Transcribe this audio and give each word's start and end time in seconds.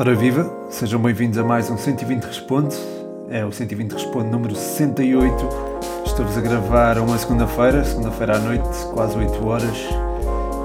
Ora 0.00 0.14
viva, 0.14 0.68
sejam 0.70 1.02
bem-vindos 1.02 1.36
a 1.38 1.42
mais 1.42 1.68
um 1.68 1.76
120 1.76 2.22
Responde. 2.22 2.76
É 3.28 3.44
o 3.44 3.50
120 3.50 3.94
Responde 3.94 4.30
número 4.30 4.54
68. 4.54 5.34
Estou-vos 6.06 6.38
a 6.38 6.40
gravar 6.40 6.98
uma 6.98 7.18
segunda-feira, 7.18 7.84
segunda-feira 7.84 8.36
à 8.36 8.38
noite, 8.38 8.68
quase 8.94 9.18
8 9.18 9.44
horas. 9.44 9.76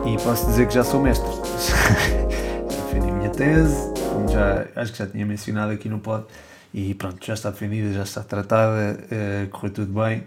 E 0.06 0.24
posso 0.24 0.46
dizer 0.46 0.68
que 0.68 0.76
já 0.76 0.84
sou 0.84 1.02
mestre. 1.02 1.28
já 2.70 2.78
defendi 2.84 3.10
a 3.10 3.12
minha 3.12 3.30
tese, 3.32 3.92
como 4.08 4.28
já, 4.28 4.68
acho 4.76 4.92
que 4.92 5.00
já 5.00 5.08
tinha 5.08 5.26
mencionado 5.26 5.72
aqui 5.72 5.90
no 5.90 5.98
pod. 5.98 6.26
E 6.72 6.94
pronto, 6.94 7.18
já 7.26 7.34
está 7.34 7.50
defendida, 7.50 7.92
já 7.92 8.04
está 8.04 8.22
tratada, 8.22 9.00
uh, 9.02 9.50
correu 9.50 9.74
tudo 9.74 10.00
bem. 10.00 10.26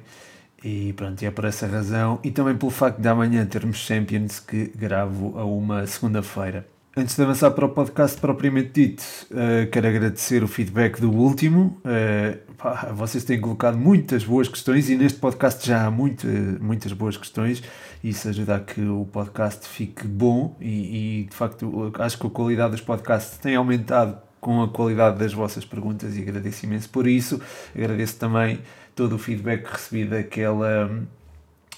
E 0.65 0.93
pronto, 0.95 1.23
e 1.23 1.27
é 1.27 1.31
por 1.31 1.45
essa 1.45 1.69
razão 1.69 2.19
e 2.25 2.33
também 2.33 2.57
pelo 2.57 2.73
facto 2.73 2.99
de 3.01 3.07
amanhã 3.07 3.47
termos 3.47 3.77
Champions 3.77 4.41
que 4.41 4.73
gravo 4.75 5.39
a 5.39 5.45
uma 5.45 5.87
segunda-feira. 5.87 6.67
Antes 6.99 7.15
de 7.15 7.23
avançar 7.23 7.51
para 7.51 7.67
o 7.67 7.69
podcast 7.69 8.19
propriamente 8.19 8.71
dito, 8.73 9.03
uh, 9.31 9.71
quero 9.71 9.87
agradecer 9.87 10.43
o 10.43 10.49
feedback 10.49 10.99
do 10.99 11.13
último. 11.13 11.79
Uh, 11.85 12.55
pá, 12.55 12.91
vocês 12.91 13.23
têm 13.23 13.39
colocado 13.39 13.77
muitas 13.77 14.25
boas 14.25 14.49
questões 14.49 14.89
e 14.89 14.97
neste 14.97 15.19
podcast 15.19 15.69
já 15.69 15.85
há 15.85 15.91
muitas 15.91 16.95
boas 16.95 17.19
questões. 17.19 17.63
Isso 18.03 18.27
ajuda 18.31 18.57
a 18.57 18.61
que 18.61 18.81
o 18.81 19.05
podcast 19.13 19.69
fique 19.69 20.09
bom 20.09 20.57
e, 20.59 21.21
e 21.21 21.25
de 21.25 21.37
facto 21.37 21.93
acho 21.99 22.19
que 22.19 22.27
a 22.29 22.31
qualidade 22.31 22.71
dos 22.71 22.81
podcasts 22.81 23.37
tem 23.37 23.57
aumentado 23.57 24.17
com 24.41 24.63
a 24.63 24.69
qualidade 24.69 25.19
das 25.19 25.35
vossas 25.35 25.67
perguntas 25.67 26.17
e 26.17 26.23
agradeço 26.23 26.65
imenso 26.65 26.89
por 26.89 27.07
isso. 27.07 27.39
Agradeço 27.75 28.17
também 28.17 28.61
todo 28.95 29.17
o 29.17 29.19
feedback 29.19 29.65
que 29.65 29.73
recebi 29.73 30.07
daquela 30.07 30.91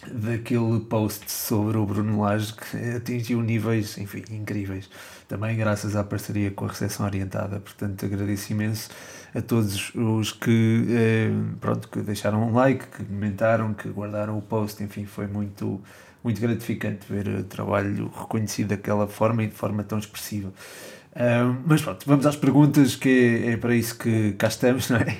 daquele 0.06 0.80
post 0.80 1.30
sobre 1.30 1.76
o 1.76 1.84
Bruno 1.84 2.20
Lage 2.20 2.54
que 2.54 2.76
atingiu 2.96 3.42
níveis, 3.42 3.98
enfim, 3.98 4.22
incríveis. 4.30 4.88
Também 5.26 5.56
graças 5.56 5.96
à 5.96 6.04
parceria 6.04 6.50
com 6.50 6.64
a 6.64 6.68
Recepção 6.68 7.04
Orientada. 7.04 7.60
Portanto, 7.60 8.04
agradeço 8.06 8.52
imenso 8.52 8.90
a 9.34 9.42
todos 9.42 9.92
os 9.94 10.32
que, 10.32 10.86
eh, 10.88 11.30
pronto, 11.60 11.88
que 11.88 12.00
deixaram 12.00 12.48
um 12.48 12.54
like, 12.54 12.86
que 12.86 13.04
comentaram, 13.04 13.74
que 13.74 13.88
guardaram 13.88 14.38
o 14.38 14.42
post. 14.42 14.82
Enfim, 14.82 15.04
foi 15.04 15.26
muito, 15.26 15.80
muito 16.22 16.40
gratificante 16.40 17.06
ver 17.12 17.28
o 17.28 17.44
trabalho 17.44 18.10
reconhecido 18.16 18.68
daquela 18.68 19.06
forma 19.06 19.42
e 19.42 19.48
de 19.48 19.54
forma 19.54 19.84
tão 19.84 19.98
expressiva. 19.98 20.52
Mas 21.66 21.82
pronto, 21.82 22.04
vamos 22.06 22.26
às 22.26 22.36
perguntas, 22.36 22.94
que 22.94 23.42
é, 23.46 23.56
para 23.56 23.74
isso 23.74 23.98
que 23.98 24.32
cá 24.32 24.48
estamos, 24.48 24.88
não 24.90 24.98
é? 24.98 25.16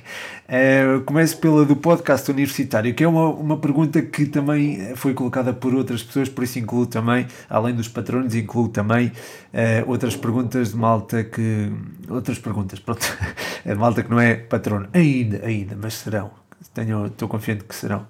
Uh, 0.48 1.00
começo 1.02 1.36
pela 1.38 1.64
do 1.64 1.76
podcast 1.76 2.30
universitário, 2.30 2.94
que 2.94 3.02
é 3.02 3.08
uma, 3.08 3.28
uma 3.28 3.58
pergunta 3.58 4.00
que 4.00 4.26
também 4.26 4.94
foi 4.96 5.12
colocada 5.12 5.52
por 5.52 5.74
outras 5.74 6.02
pessoas, 6.02 6.28
por 6.28 6.44
isso 6.44 6.58
incluo 6.58 6.86
também, 6.86 7.26
além 7.50 7.74
dos 7.74 7.88
patronos, 7.88 8.34
incluo 8.34 8.68
também 8.68 9.08
uh, 9.08 9.90
outras 9.90 10.16
perguntas 10.16 10.70
de 10.70 10.76
malta 10.76 11.24
que. 11.24 11.72
Outras 12.08 12.38
perguntas, 12.38 12.78
pronto, 12.78 13.04
é 13.64 13.74
de 13.74 13.78
malta 13.78 14.02
que 14.02 14.10
não 14.10 14.20
é 14.20 14.34
patrono, 14.36 14.88
ainda, 14.92 15.44
ainda, 15.44 15.76
mas 15.80 15.94
serão. 15.94 16.30
Tenho, 16.72 17.06
estou 17.06 17.28
confiante 17.28 17.64
que 17.64 17.74
serão. 17.74 18.06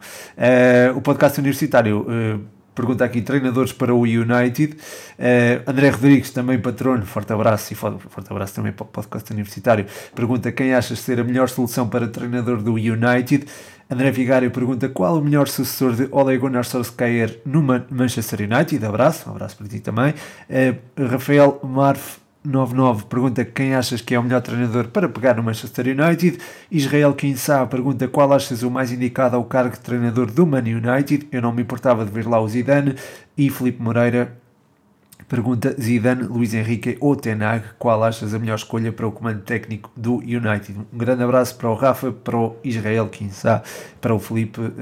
o 0.95 1.01
podcast 1.01 1.39
universitário 1.39 2.07
Pergunta 2.79 3.05
aqui, 3.05 3.21
treinadores 3.21 3.73
para 3.73 3.93
o 3.93 4.03
United. 4.03 4.75
Uh, 5.19 5.69
André 5.69 5.91
Rodrigues, 5.91 6.31
também 6.31 6.61
patrono, 6.61 7.05
forte 7.05 7.33
abraço 7.33 7.73
e 7.73 7.77
forte, 7.77 7.99
abraço 8.31 8.55
também 8.55 8.71
para 8.71 8.85
o 8.85 8.87
podcast 8.87 9.33
universitário. 9.33 9.85
Pergunta 10.15 10.53
quem 10.53 10.73
achas 10.73 11.01
ser 11.01 11.19
a 11.19 11.25
melhor 11.25 11.49
solução 11.49 11.89
para 11.89 12.07
treinador 12.07 12.63
do 12.63 12.75
United. 12.75 13.47
André 13.91 14.13
Vigário 14.13 14.49
pergunta 14.53 14.89
qual 14.89 15.19
o 15.19 15.21
melhor 15.21 15.49
sucessor 15.49 15.97
de 15.97 16.07
Ole 16.13 16.39
Gunnar 16.39 16.65
Solskjaer 16.65 17.41
no 17.45 17.61
Manchester 17.91 18.43
United. 18.43 18.87
Abraço, 18.87 19.29
um 19.29 19.33
abraço 19.33 19.57
para 19.57 19.67
ti 19.67 19.81
também. 19.81 20.15
Uh, 20.49 21.05
Rafael 21.05 21.59
Marf 21.65 22.19
99 22.49 23.05
pergunta 23.05 23.45
quem 23.45 23.75
achas 23.75 24.01
que 24.01 24.15
é 24.15 24.19
o 24.19 24.23
melhor 24.23 24.41
treinador 24.41 24.89
para 24.89 25.09
pegar 25.09 25.35
no 25.35 25.43
Manchester 25.43 25.87
United. 25.87 26.39
Israel 26.71 27.13
Kinsá 27.15 27.67
pergunta 27.67 28.09
qual 28.09 28.33
achas 28.33 28.63
o 28.63 28.71
mais 28.71 28.91
indicado 28.91 29.37
ao 29.37 29.45
cargo 29.45 29.75
de 29.75 29.81
treinador 29.81 30.31
do 30.31 30.47
Man 30.47 30.61
United. 30.61 31.29
Eu 31.31 31.43
não 31.43 31.53
me 31.53 31.63
importava 31.63 32.05
de 32.05 32.11
ver 32.11 32.27
lá 32.27 32.41
o 32.41 32.49
Zidane. 32.49 32.95
E 33.37 33.51
Felipe 33.51 33.83
Moreira 33.83 34.37
Pergunta 35.29 35.77
Zidane, 35.79 36.23
Luís 36.23 36.55
Henrique 36.55 36.97
ou 37.01 37.15
Tenag, 37.15 37.63
qual 37.79 38.03
achas 38.03 38.33
a 38.33 38.39
melhor 38.39 38.55
escolha 38.55 38.91
para 38.91 39.07
o 39.07 39.13
comando 39.13 39.43
técnico 39.43 39.91
do 39.95 40.17
United? 40.17 40.75
Um 40.91 40.97
grande 40.97 41.23
abraço 41.23 41.55
para 41.57 41.69
o 41.69 41.75
Rafa, 41.75 42.11
para 42.11 42.35
o 42.35 42.57
Israel 42.65 43.09
Kinsá, 43.09 43.63
para 44.01 44.15
o 44.15 44.19
Felipe, 44.19 44.59
uh, 44.59 44.73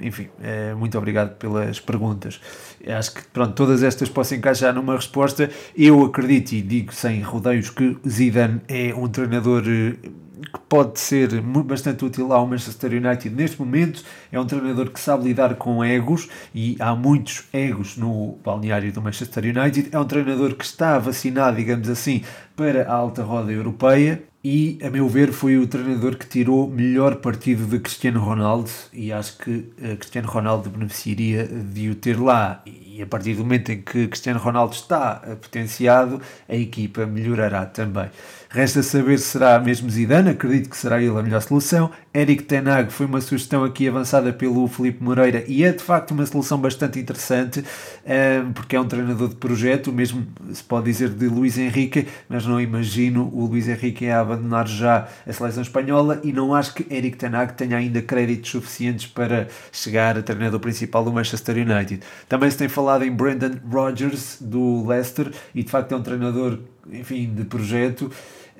enfim, 0.00 0.28
uh, 0.38 0.76
muito 0.76 0.96
obrigado 0.96 1.36
pelas 1.38 1.80
perguntas. 1.80 2.40
Acho 2.86 3.14
que 3.14 3.22
pronto, 3.24 3.54
todas 3.54 3.82
estas 3.82 4.08
posso 4.08 4.34
encaixar 4.34 4.74
numa 4.74 4.96
resposta. 4.96 5.50
Eu 5.76 6.04
acredito 6.04 6.52
e 6.52 6.62
digo 6.62 6.94
sem 6.94 7.20
rodeios 7.20 7.70
que 7.70 7.96
Zidane 8.08 8.60
é 8.68 8.94
um 8.94 9.06
treinador 9.06 9.62
uh, 9.62 10.10
que 10.40 10.60
pode 10.68 10.98
ser 10.98 11.40
bastante 11.42 12.04
útil 12.04 12.32
ao 12.32 12.46
Manchester 12.46 12.92
United 12.92 13.34
neste 13.34 13.60
momento. 13.60 14.02
É 14.32 14.40
um 14.40 14.46
treinador 14.46 14.90
que 14.90 14.98
sabe 14.98 15.24
lidar 15.24 15.54
com 15.56 15.84
egos 15.84 16.28
e 16.54 16.76
há 16.80 16.94
muitos 16.94 17.44
egos 17.52 17.96
no 17.96 18.38
balneário 18.42 18.90
do 18.92 19.02
Manchester 19.02 19.44
United. 19.44 19.90
É 19.92 19.98
um 19.98 20.04
treinador 20.04 20.54
que 20.54 20.64
está 20.64 20.98
vacinado, 20.98 21.56
digamos 21.56 21.88
assim, 21.88 22.22
para 22.60 22.86
a 22.86 22.92
alta 22.92 23.22
roda 23.22 23.50
europeia 23.50 24.22
e, 24.44 24.78
a 24.82 24.90
meu 24.90 25.08
ver, 25.08 25.32
foi 25.32 25.56
o 25.56 25.66
treinador 25.66 26.16
que 26.16 26.26
tirou 26.26 26.68
melhor 26.68 27.16
partido 27.16 27.66
de 27.66 27.78
Cristiano 27.78 28.20
Ronaldo 28.20 28.70
e 28.92 29.10
acho 29.10 29.38
que 29.38 29.50
uh, 29.50 29.96
Cristiano 29.96 30.28
Ronaldo 30.28 30.68
beneficiaria 30.68 31.46
de 31.46 31.88
o 31.88 31.94
ter 31.94 32.20
lá. 32.20 32.62
E 32.66 33.02
a 33.02 33.06
partir 33.06 33.34
do 33.34 33.44
momento 33.44 33.72
em 33.72 33.80
que 33.80 34.08
Cristiano 34.08 34.38
Ronaldo 34.38 34.74
está 34.74 35.22
potenciado, 35.40 36.20
a 36.46 36.54
equipa 36.54 37.06
melhorará 37.06 37.64
também. 37.64 38.10
Resta 38.52 38.82
saber 38.82 39.18
se 39.18 39.26
será 39.26 39.60
mesmo 39.60 39.88
Zidane, 39.88 40.30
acredito 40.30 40.70
que 40.70 40.76
será 40.76 41.00
ele 41.00 41.16
a 41.16 41.22
melhor 41.22 41.40
solução. 41.40 41.88
Eric 42.12 42.42
Tenag 42.42 42.90
foi 42.90 43.06
uma 43.06 43.20
sugestão 43.20 43.62
aqui 43.62 43.86
avançada 43.86 44.32
pelo 44.32 44.66
Felipe 44.66 45.04
Moreira 45.04 45.44
e 45.46 45.62
é 45.62 45.70
de 45.70 45.82
facto 45.84 46.10
uma 46.10 46.26
solução 46.26 46.58
bastante 46.58 46.98
interessante, 46.98 47.64
eh, 48.04 48.42
porque 48.52 48.74
é 48.74 48.80
um 48.80 48.88
treinador 48.88 49.28
de 49.28 49.36
projeto, 49.36 49.92
mesmo 49.92 50.26
se 50.52 50.64
pode 50.64 50.86
dizer 50.86 51.10
de 51.10 51.28
Luís 51.28 51.56
Henrique, 51.56 52.08
mas 52.28 52.44
não 52.50 52.60
imagino 52.60 53.30
o 53.32 53.46
Luís 53.46 53.68
Henrique 53.68 54.08
a 54.08 54.20
abandonar 54.20 54.66
já 54.66 55.08
a 55.26 55.32
seleção 55.32 55.62
espanhola 55.62 56.20
e 56.24 56.32
não 56.32 56.54
acho 56.54 56.74
que 56.74 56.86
Eric 56.92 57.16
Tenag 57.16 57.54
tenha 57.54 57.76
ainda 57.76 58.02
créditos 58.02 58.50
suficientes 58.50 59.06
para 59.06 59.46
chegar 59.70 60.18
a 60.18 60.22
treinador 60.22 60.58
principal 60.58 61.04
do 61.04 61.12
Manchester 61.12 61.56
United. 61.56 62.02
Também 62.28 62.50
se 62.50 62.58
tem 62.58 62.68
falado 62.68 63.04
em 63.04 63.10
Brendan 63.10 63.52
Rodgers 63.70 64.38
do 64.40 64.86
Leicester 64.86 65.30
e 65.54 65.62
de 65.62 65.70
facto 65.70 65.92
é 65.92 65.96
um 65.96 66.02
treinador 66.02 66.58
enfim, 66.92 67.32
de 67.32 67.44
projeto 67.44 68.10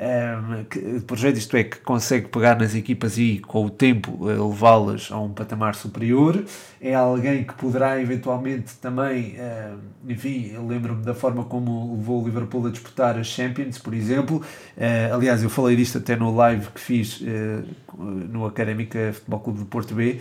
um, 0.00 0.65
que, 0.65 1.00
projeto, 1.00 1.37
isto 1.37 1.55
é, 1.59 1.65
que 1.65 1.77
consegue 1.81 2.28
pegar 2.28 2.59
nas 2.59 2.75
equipas 2.75 3.19
e 3.19 3.38
com 3.38 3.66
o 3.66 3.71
tempo 3.71 4.31
eh, 4.31 4.33
levá-las 4.33 5.11
a 5.12 5.21
um 5.21 5.28
patamar 5.28 5.75
superior. 5.75 6.43
É 6.81 6.94
alguém 6.94 7.44
que 7.44 7.53
poderá 7.53 8.00
eventualmente 8.00 8.77
também, 8.77 9.37
uh, 9.37 9.78
enfim, 10.09 10.53
eu 10.55 10.66
lembro-me 10.66 11.05
da 11.05 11.12
forma 11.12 11.44
como 11.44 11.94
levou 11.94 12.22
o 12.22 12.25
Liverpool 12.25 12.66
a 12.66 12.71
disputar 12.71 13.19
as 13.19 13.27
Champions, 13.27 13.77
por 13.77 13.93
exemplo. 13.93 14.38
Uh, 14.38 15.15
aliás, 15.15 15.43
eu 15.43 15.50
falei 15.50 15.77
disto 15.77 15.99
até 15.99 16.17
no 16.17 16.34
live 16.34 16.69
que 16.69 16.81
fiz 16.81 17.21
uh, 17.21 17.62
no 17.99 18.47
Académica 18.47 19.12
Futebol 19.12 19.41
Clube 19.41 19.59
de 19.59 19.65
Porto 19.67 19.94
B 19.94 20.19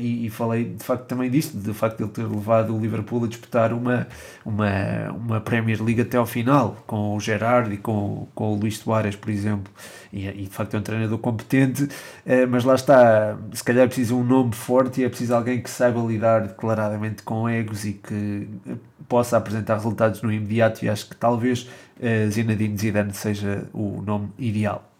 e, 0.00 0.26
e, 0.26 0.30
falei 0.30 0.64
de 0.64 0.82
facto 0.82 1.04
também 1.06 1.30
disto, 1.30 1.56
do 1.56 1.74
facto 1.74 1.98
de 1.98 2.04
ele 2.04 2.12
ter 2.12 2.26
levado 2.26 2.74
o 2.74 2.80
Liverpool 2.80 3.24
a 3.24 3.28
disputar 3.28 3.72
uma, 3.72 4.06
uma, 4.44 5.12
uma 5.12 5.40
Premier 5.40 5.82
League 5.82 6.00
até 6.00 6.16
ao 6.16 6.24
final, 6.24 6.76
com 6.86 7.14
o 7.14 7.20
Gerard 7.20 7.74
e 7.74 7.76
com, 7.76 8.26
com 8.34 8.54
o 8.54 8.56
Luís 8.56 8.78
Soares 8.78 8.93
Soares, 8.94 9.16
por 9.16 9.30
exemplo, 9.30 9.72
e, 10.12 10.26
e, 10.28 10.42
de 10.44 10.50
facto 10.50 10.74
é 10.74 10.78
um 10.78 10.82
treinador 10.82 11.18
competente, 11.18 11.88
eh, 12.24 12.46
mas 12.46 12.64
lá 12.64 12.74
está, 12.74 13.36
se 13.52 13.64
calhar 13.64 13.84
é 13.84 13.86
preciso 13.86 14.16
um 14.16 14.22
nome 14.22 14.54
forte 14.54 15.00
e 15.00 15.04
é 15.04 15.08
preciso 15.08 15.34
alguém 15.34 15.60
que 15.60 15.68
saiba 15.68 16.00
lidar 16.00 16.46
declaradamente 16.46 17.22
com 17.22 17.48
egos 17.48 17.84
e 17.84 17.94
que 17.94 18.48
eh, 18.68 18.74
possa 19.08 19.36
apresentar 19.36 19.74
resultados 19.74 20.22
no 20.22 20.32
imediato 20.32 20.84
e 20.84 20.88
acho 20.88 21.08
que 21.08 21.16
talvez 21.16 21.68
uh, 21.98 22.30
Zinedine 22.30 22.78
Zidane 22.78 23.12
seja 23.12 23.68
o 23.72 24.00
nome 24.00 24.30
ideal. 24.38 24.93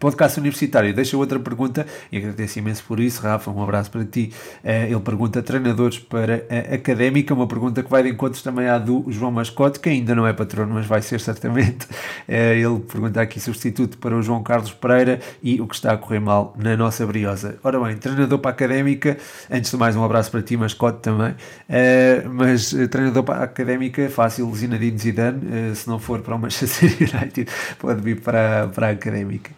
Podcast 0.00 0.40
Universitário 0.40 0.94
deixa 0.94 1.14
outra 1.14 1.38
pergunta 1.38 1.86
e 2.10 2.16
agradeço 2.16 2.58
imenso 2.58 2.82
por 2.84 2.98
isso, 2.98 3.20
Rafa. 3.20 3.50
Um 3.50 3.62
abraço 3.62 3.90
para 3.90 4.02
ti. 4.02 4.32
Eh, 4.64 4.86
ele 4.90 5.00
pergunta: 5.00 5.42
treinadores 5.42 5.98
para 5.98 6.46
a 6.48 6.74
académica? 6.74 7.34
Uma 7.34 7.46
pergunta 7.46 7.82
que 7.82 7.90
vai 7.90 8.02
de 8.02 8.08
encontros 8.08 8.42
também 8.42 8.66
à 8.66 8.78
do 8.78 9.04
João 9.08 9.30
Mascote, 9.30 9.78
que 9.78 9.90
ainda 9.90 10.14
não 10.14 10.26
é 10.26 10.32
patrono, 10.32 10.74
mas 10.74 10.86
vai 10.86 11.02
ser 11.02 11.20
certamente. 11.20 11.86
Eh, 12.28 12.58
ele 12.58 12.80
pergunta 12.80 13.20
aqui 13.20 13.40
substituto 13.40 13.98
para 13.98 14.14
o 14.14 14.22
João 14.22 14.42
Carlos 14.42 14.70
Pereira 14.72 15.20
e 15.42 15.60
o 15.60 15.66
que 15.66 15.74
está 15.74 15.92
a 15.92 15.96
correr 15.96 16.20
mal 16.20 16.54
na 16.56 16.76
nossa 16.76 17.04
briosa. 17.04 17.58
Ora 17.62 17.80
bem, 17.80 17.96
treinador 17.96 18.38
para 18.38 18.50
a 18.50 18.54
académica. 18.54 19.16
Antes 19.50 19.70
de 19.70 19.76
mais, 19.76 19.96
um 19.96 20.04
abraço 20.04 20.30
para 20.30 20.40
ti, 20.42 20.56
Mascote 20.56 21.00
também. 21.00 21.34
Eh, 21.68 22.22
mas 22.30 22.70
treinador 22.90 23.24
para 23.24 23.40
a 23.40 23.44
académica, 23.44 24.08
fácil, 24.08 24.52
Zinedine 24.54 24.98
Zidane. 24.98 25.74
Se 25.74 25.88
não 25.88 25.98
for 25.98 26.20
para 26.20 26.36
o 26.36 26.38
Manchester 26.38 26.90
United, 27.00 27.50
pode 27.78 28.00
vir 28.00 28.20
para, 28.20 28.68
para 28.68 28.88
a 28.88 28.90
académica. 28.90 29.50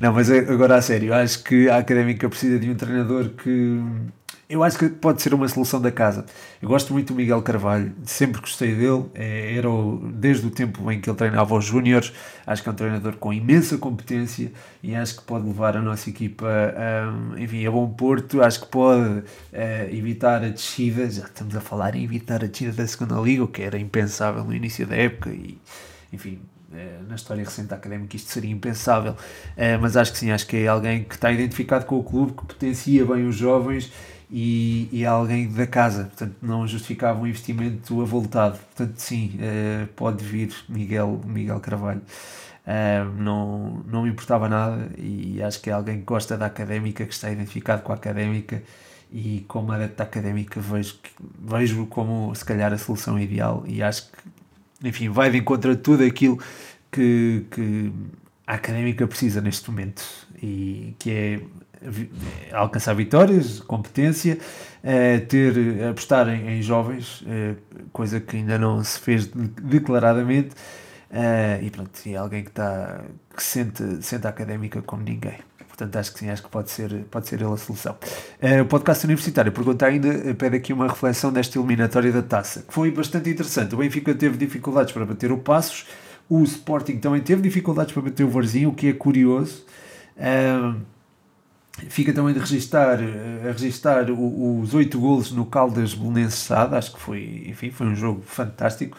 Não, 0.00 0.12
mas 0.12 0.30
agora 0.30 0.76
a 0.76 0.82
sério, 0.82 1.12
acho 1.14 1.42
que 1.42 1.68
a 1.68 1.78
Académica 1.78 2.28
precisa 2.28 2.58
de 2.58 2.70
um 2.70 2.74
treinador 2.74 3.30
que 3.30 3.80
eu 4.48 4.64
acho 4.64 4.78
que 4.78 4.88
pode 4.88 5.20
ser 5.20 5.34
uma 5.34 5.46
solução 5.46 5.78
da 5.78 5.92
casa. 5.92 6.24
Eu 6.62 6.68
gosto 6.70 6.90
muito 6.90 7.12
do 7.12 7.16
Miguel 7.16 7.42
Carvalho, 7.42 7.92
sempre 8.04 8.40
gostei 8.40 8.74
dele, 8.74 9.04
é, 9.14 9.54
era 9.54 9.68
o, 9.70 9.98
desde 10.10 10.46
o 10.46 10.50
tempo 10.50 10.90
em 10.90 10.98
que 11.00 11.10
ele 11.10 11.16
treinava 11.18 11.54
os 11.54 11.66
Júniores, 11.66 12.14
acho 12.46 12.62
que 12.62 12.68
é 12.68 12.72
um 12.72 12.74
treinador 12.74 13.16
com 13.18 13.30
imensa 13.30 13.76
competência 13.76 14.50
e 14.82 14.94
acho 14.94 15.18
que 15.18 15.24
pode 15.24 15.46
levar 15.46 15.76
a 15.76 15.82
nossa 15.82 16.08
equipa 16.08 16.46
a, 16.46 17.38
enfim, 17.38 17.66
a 17.66 17.70
bom 17.70 17.90
porto, 17.90 18.40
acho 18.40 18.60
que 18.60 18.68
pode 18.68 19.18
uh, 19.18 19.24
evitar 19.90 20.42
a 20.42 20.48
descida, 20.48 21.10
já 21.10 21.24
estamos 21.24 21.54
a 21.54 21.60
falar 21.60 21.94
em 21.94 22.02
evitar 22.02 22.42
a 22.42 22.46
descida 22.46 22.72
da 22.72 22.86
segunda 22.86 23.20
liga, 23.20 23.44
o 23.44 23.48
que 23.48 23.60
era 23.60 23.78
impensável 23.78 24.42
no 24.44 24.54
início 24.54 24.86
da 24.86 24.96
época 24.96 25.28
e, 25.28 25.58
enfim, 26.10 26.40
eh, 26.40 26.57
na 27.08 27.14
história 27.14 27.42
recente 27.42 27.68
da 27.68 27.76
Académica 27.76 28.14
isto 28.14 28.30
seria 28.30 28.50
impensável, 28.50 29.16
mas 29.80 29.96
acho 29.96 30.12
que 30.12 30.18
sim, 30.18 30.30
acho 30.30 30.46
que 30.46 30.56
é 30.58 30.66
alguém 30.68 31.02
que 31.04 31.14
está 31.14 31.32
identificado 31.32 31.86
com 31.86 31.98
o 31.98 32.04
clube, 32.04 32.32
que 32.32 32.44
potencia 32.44 33.06
bem 33.06 33.26
os 33.26 33.36
jovens 33.36 33.90
e, 34.30 34.88
e 34.92 35.06
alguém 35.06 35.48
da 35.48 35.66
casa, 35.66 36.04
portanto 36.04 36.36
não 36.42 36.66
justificava 36.66 37.18
um 37.20 37.26
investimento 37.26 38.00
avultado. 38.02 38.58
Portanto, 38.58 38.98
sim, 38.98 39.38
uh, 39.38 39.86
pode 39.88 40.24
vir 40.24 40.54
Miguel, 40.68 41.20
Miguel 41.24 41.60
Carvalho. 41.60 42.02
Não, 43.16 43.82
não 43.86 44.02
me 44.02 44.10
importava 44.10 44.46
nada 44.46 44.90
e 44.98 45.42
acho 45.42 45.58
que 45.62 45.70
é 45.70 45.72
alguém 45.72 46.00
que 46.00 46.04
gosta 46.04 46.36
da 46.36 46.44
académica, 46.44 47.06
que 47.06 47.14
está 47.14 47.30
identificado 47.30 47.80
com 47.80 47.92
a 47.92 47.94
académica 47.94 48.62
e 49.10 49.42
como 49.48 49.72
adepto 49.72 50.02
académica 50.02 50.60
vejo, 50.60 50.98
vejo 51.18 51.86
como 51.86 52.34
se 52.34 52.44
calhar 52.44 52.70
a 52.70 52.76
solução 52.76 53.18
ideal 53.18 53.64
e 53.66 53.82
acho 53.82 54.12
que 54.12 54.18
enfim, 54.82 55.08
vai 55.08 55.30
de 55.30 55.38
encontro 55.38 55.72
a 55.72 55.76
tudo 55.76 56.04
aquilo 56.04 56.38
que, 56.90 57.44
que 57.50 57.92
a 58.46 58.54
académica 58.54 59.06
precisa 59.06 59.40
neste 59.40 59.70
momento 59.70 60.02
e 60.42 60.94
que 60.98 61.10
é 61.10 61.40
alcançar 62.52 62.94
vitórias, 62.94 63.60
competência, 63.60 64.38
uh, 64.82 65.26
ter, 65.26 65.84
apostar 65.88 66.28
em, 66.28 66.58
em 66.58 66.62
jovens, 66.62 67.22
uh, 67.22 67.56
coisa 67.92 68.20
que 68.20 68.36
ainda 68.36 68.58
não 68.58 68.82
se 68.82 68.98
fez 68.98 69.26
declaradamente, 69.26 70.54
uh, 71.10 71.62
e 71.62 71.70
pronto, 71.70 71.90
é 72.06 72.16
alguém 72.16 72.42
que, 72.42 72.50
está, 72.50 73.04
que 73.34 73.42
sente, 73.42 74.02
sente 74.02 74.26
a 74.26 74.30
académica 74.30 74.82
como 74.82 75.02
ninguém. 75.02 75.38
Portanto, 75.78 75.94
acho 75.94 76.12
que 76.12 76.18
sim, 76.18 76.28
acho 76.28 76.42
que 76.42 76.48
pode 76.48 76.70
ser, 76.72 77.04
pode 77.08 77.28
ser 77.28 77.40
ele 77.40 77.52
a 77.52 77.56
solução. 77.56 77.96
o 78.60 78.64
podcast 78.64 79.06
universitário 79.06 79.52
pergunta 79.52 79.86
ainda, 79.86 80.34
pede 80.34 80.56
aqui 80.56 80.72
uma 80.72 80.88
reflexão 80.88 81.32
desta 81.32 81.56
eliminatória 81.56 82.10
da 82.10 82.20
taça, 82.20 82.62
que 82.62 82.74
foi 82.74 82.90
bastante 82.90 83.30
interessante. 83.30 83.76
O 83.76 83.78
Benfica 83.78 84.12
teve 84.12 84.36
dificuldades 84.36 84.92
para 84.92 85.06
bater 85.06 85.30
o 85.30 85.38
Passos, 85.38 85.86
o 86.28 86.42
Sporting 86.42 86.98
também 86.98 87.20
teve 87.20 87.42
dificuldades 87.42 87.92
para 87.92 88.02
bater 88.02 88.24
o 88.24 88.28
Varzinho, 88.28 88.70
o 88.70 88.74
que 88.74 88.88
é 88.88 88.92
curioso. 88.92 89.64
Uh, 90.16 90.80
Fica 91.88 92.12
também 92.12 92.34
de 92.34 92.40
registar, 92.40 92.98
a 92.98 93.52
registar 93.52 94.10
os 94.10 94.74
oito 94.74 94.98
golos 94.98 95.30
no 95.30 95.46
Caldas 95.46 95.94
Belenenses 95.94 96.40
Sade, 96.40 96.74
acho 96.74 96.92
que 96.92 97.00
foi, 97.00 97.44
enfim, 97.46 97.70
foi 97.70 97.86
um 97.86 97.94
jogo 97.94 98.20
fantástico. 98.22 98.98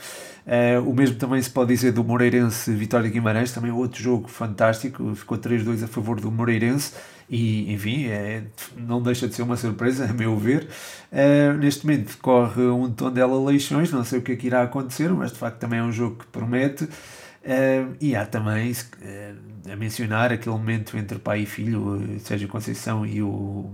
Uh, 0.50 0.90
o 0.90 0.96
mesmo 0.96 1.16
também 1.16 1.40
se 1.40 1.50
pode 1.50 1.72
dizer 1.72 1.92
do 1.92 2.04
Moreirense 2.04 2.74
Vitória 2.74 3.07
Guimarães, 3.07 3.51
também 3.51 3.69
outro 3.69 4.01
jogo 4.01 4.28
fantástico, 4.28 5.13
ficou 5.13 5.38
3-2 5.38 5.84
a 5.84 5.88
favor 5.88 6.19
do 6.19 6.31
Moreirense 6.31 6.94
e, 7.30 7.72
enfim, 7.72 8.07
é, 8.07 8.42
não 8.75 9.00
deixa 9.00 9.28
de 9.28 9.36
ser 9.36 9.44
uma 9.44 9.56
surpresa, 9.56 10.06
a 10.10 10.13
meu 10.13 10.36
ver. 10.36 10.68
Uh, 11.12 11.56
neste 11.60 11.86
momento 11.86 12.18
corre 12.18 12.63
um 12.63 12.92
tom 12.92 13.12
dela 13.12 13.40
Leixões, 13.40 13.92
não 13.92 14.04
sei 14.04 14.18
o 14.18 14.22
que 14.24 14.31
é 14.31 14.36
que 14.36 14.48
irá 14.48 14.63
acontecer, 14.63 15.12
mas 15.12 15.31
de 15.31 15.38
facto 15.38 15.60
também 15.60 15.78
é 15.78 15.84
um 15.84 15.92
jogo 15.92 16.16
que 16.16 16.25
promete. 16.25 16.86
Uh, 16.86 17.95
e 18.02 18.16
há 18.16 18.25
também 18.25 18.72
uh, 18.72 19.72
a 19.72 19.75
mencionar 19.75 20.34
aquele 20.34 20.56
momento 20.56 20.98
entre 20.98 21.19
pai 21.19 21.42
e 21.42 21.45
filho, 21.45 22.19
Sérgio 22.22 22.48
Conceição 22.48 23.06
e 23.06 23.22
o, 23.22 23.69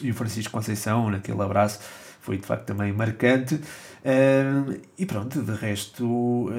e 0.00 0.12
o 0.12 0.14
Francisco 0.14 0.52
Conceição, 0.52 1.10
naquele 1.10 1.42
abraço, 1.42 1.80
foi 2.20 2.36
de 2.36 2.46
facto 2.46 2.66
também 2.66 2.92
marcante. 2.92 3.60
E 4.98 5.06
pronto, 5.06 5.42
de 5.42 5.52
resto, 5.52 6.50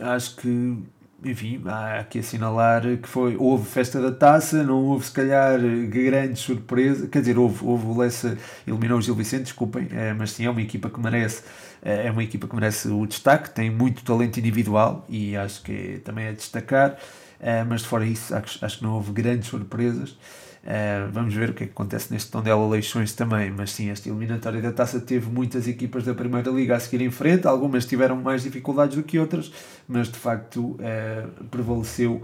acho 0.00 0.36
que 0.36 0.78
enfim, 1.24 1.60
há 1.66 2.04
que 2.04 2.20
assinalar 2.20 2.82
que 2.96 3.08
foi, 3.08 3.36
houve 3.36 3.68
festa 3.68 4.00
da 4.00 4.12
taça, 4.12 4.62
não 4.62 4.84
houve 4.84 5.04
se 5.06 5.12
calhar 5.12 5.58
grande 5.88 6.38
surpresa, 6.38 7.08
quer 7.08 7.20
dizer, 7.20 7.36
houve, 7.36 7.64
houve 7.64 7.86
o 7.86 7.98
Lessa 7.98 8.38
eliminou 8.64 8.98
o 8.98 9.02
Gil 9.02 9.16
Vicente, 9.16 9.42
desculpem, 9.42 9.88
mas 10.16 10.30
sim, 10.30 10.46
é 10.46 10.50
uma 10.50 10.62
equipa 10.62 10.88
que 10.88 11.00
merece 11.00 11.42
eh, 11.82 12.06
é 12.06 12.10
uma 12.10 12.22
equipa 12.22 12.46
que 12.46 12.54
merece 12.54 12.88
o 12.88 13.06
destaque, 13.06 13.50
tem 13.50 13.70
muito 13.70 14.02
talento 14.04 14.38
individual 14.38 15.04
e 15.08 15.36
acho 15.36 15.62
que 15.62 16.00
também 16.04 16.26
é 16.26 16.32
destacar, 16.32 16.98
eh, 17.40 17.64
mas 17.64 17.82
de 17.82 17.88
fora 17.88 18.04
isso 18.04 18.34
acho, 18.34 18.64
acho 18.64 18.78
que 18.78 18.84
não 18.84 18.94
houve 18.94 19.12
grandes 19.12 19.48
surpresas. 19.48 20.16
Uh, 20.64 21.10
vamos 21.12 21.32
ver 21.34 21.50
o 21.50 21.54
que, 21.54 21.64
é 21.64 21.66
que 21.66 21.72
acontece 21.72 22.12
neste 22.12 22.30
Tondela 22.30 22.68
Leixões 22.68 23.12
também, 23.12 23.50
mas 23.50 23.70
sim, 23.70 23.90
esta 23.90 24.08
eliminatória 24.08 24.60
da 24.60 24.72
taça 24.72 25.00
teve 25.00 25.30
muitas 25.30 25.66
equipas 25.66 26.04
da 26.04 26.14
Primeira 26.14 26.50
Liga 26.50 26.76
a 26.76 26.80
seguir 26.80 27.02
em 27.02 27.10
frente, 27.10 27.46
algumas 27.46 27.86
tiveram 27.86 28.16
mais 28.16 28.42
dificuldades 28.42 28.96
do 28.96 29.02
que 29.02 29.18
outras, 29.18 29.52
mas 29.86 30.08
de 30.08 30.18
facto 30.18 30.72
uh, 30.72 31.44
prevaleceu 31.50 32.22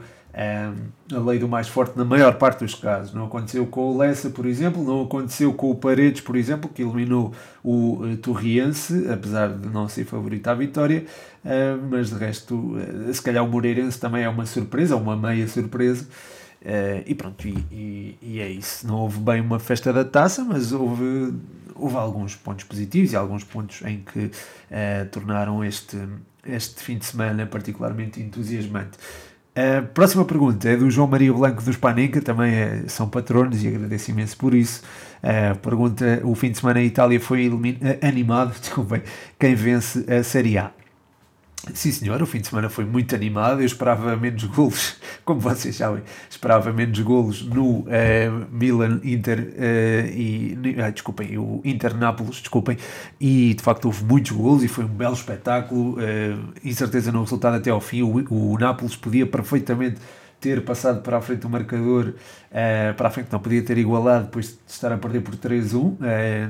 a 1.12 1.18
lei 1.18 1.38
do 1.38 1.48
mais 1.48 1.68
forte 1.68 1.96
na 1.96 2.04
maior 2.04 2.34
parte 2.34 2.64
dos 2.64 2.74
casos. 2.74 3.14
Não 3.14 3.26
aconteceu 3.26 3.66
com 3.66 3.92
o 3.92 3.96
Lessa, 3.96 4.28
por 4.30 4.46
exemplo, 4.46 4.82
não 4.82 5.02
aconteceu 5.02 5.52
com 5.54 5.70
o 5.70 5.76
Paredes, 5.76 6.20
por 6.20 6.36
exemplo, 6.36 6.68
que 6.68 6.82
eliminou 6.82 7.32
o 7.62 8.04
uh, 8.04 8.16
Torriense, 8.16 9.08
apesar 9.08 9.48
de 9.48 9.68
não 9.68 9.88
ser 9.88 10.04
favorito 10.04 10.48
à 10.48 10.54
vitória, 10.54 11.04
uh, 11.44 11.86
mas 11.88 12.10
de 12.10 12.16
resto, 12.16 12.56
uh, 12.56 13.14
se 13.14 13.22
calhar 13.22 13.44
o 13.44 13.48
Moreirense 13.48 13.98
também 13.98 14.24
é 14.24 14.28
uma 14.28 14.44
surpresa, 14.44 14.96
uma 14.96 15.16
meia 15.16 15.46
surpresa. 15.46 16.06
E 17.06 17.14
pronto, 17.14 17.46
e, 17.46 17.64
e, 17.70 18.18
e, 18.22 18.40
é 18.40 18.48
isso. 18.48 18.86
Não 18.86 18.96
houve 18.96 19.18
bem 19.18 19.40
uma 19.40 19.58
festa 19.58 19.92
da 19.92 20.04
taça, 20.04 20.44
mas 20.44 20.72
houve, 20.72 21.34
houve 21.74 21.96
alguns 21.96 22.34
pontos 22.34 22.64
positivos 22.64 23.12
e 23.12 23.16
alguns 23.16 23.44
pontos 23.44 23.82
em 23.82 24.00
que 24.00 24.30
tornaram 25.10 25.62
este, 25.62 25.98
este 26.46 26.82
fim 26.82 26.98
de 26.98 27.04
semana 27.04 27.46
particularmente 27.46 28.20
entusiasmante. 28.20 28.98
A 29.56 29.82
próxima 29.82 30.24
pergunta 30.24 30.68
é 30.68 30.76
do 30.76 30.90
João 30.90 31.06
Maria 31.06 31.32
Blanco 31.32 31.62
dos 31.62 31.76
Panenka, 31.76 32.20
também 32.20 32.52
é, 32.52 32.88
são 32.88 33.08
patronos 33.08 33.62
e 33.62 33.68
agradeço 33.68 34.10
imenso 34.10 34.36
por 34.36 34.52
isso. 34.52 34.82
Pergunta: 35.62 36.20
o 36.24 36.34
fim 36.34 36.50
de 36.50 36.58
semana 36.58 36.82
em 36.82 36.86
Itália 36.86 37.20
foi 37.20 37.48
animado, 38.02 38.52
desculpem, 38.58 39.02
quem 39.38 39.54
vence 39.54 40.04
a 40.12 40.24
Série 40.24 40.58
A? 40.58 40.72
Sim, 41.72 41.92
senhor, 41.92 42.20
o 42.20 42.26
fim 42.26 42.40
de 42.40 42.48
semana 42.48 42.68
foi 42.68 42.84
muito 42.84 43.14
animado. 43.14 43.60
Eu 43.60 43.66
esperava 43.66 44.16
menos 44.16 44.44
golos, 44.44 44.96
como 45.24 45.40
vocês 45.40 45.76
sabem, 45.76 46.02
esperava 46.28 46.72
menos 46.72 46.98
golos 47.00 47.42
no 47.42 47.80
uh, 47.80 47.86
Milan 48.50 49.00
Inter 49.02 49.38
uh, 49.38 50.06
e. 50.08 50.58
Ah, 50.78 50.90
desculpem, 50.90 51.38
o 51.38 51.62
Inter 51.64 51.96
Nápoles, 51.96 52.36
desculpem. 52.36 52.76
E 53.18 53.54
de 53.54 53.62
facto 53.62 53.86
houve 53.86 54.04
muitos 54.04 54.32
golos 54.32 54.62
e 54.62 54.68
foi 54.68 54.84
um 54.84 54.88
belo 54.88 55.14
espetáculo. 55.14 55.94
Uh, 55.94 56.52
incerteza 56.62 57.10
no 57.10 57.22
resultado 57.22 57.54
até 57.54 57.70
ao 57.70 57.80
fim. 57.80 58.02
O, 58.02 58.24
o 58.30 58.58
Nápoles 58.58 58.96
podia 58.96 59.26
perfeitamente 59.26 59.98
ter 60.44 60.62
passado 60.62 61.00
para 61.00 61.16
a 61.16 61.20
frente 61.22 61.40
do 61.40 61.48
marcador, 61.48 62.08
uh, 62.08 62.94
para 62.94 63.08
a 63.08 63.10
frente 63.10 63.32
não 63.32 63.40
podia 63.40 63.62
ter 63.62 63.78
igualado 63.78 64.24
depois 64.24 64.48
de 64.48 64.58
estar 64.66 64.92
a 64.92 64.98
perder 64.98 65.22
por 65.22 65.34
3-1 65.34 65.76
uh, 65.76 65.96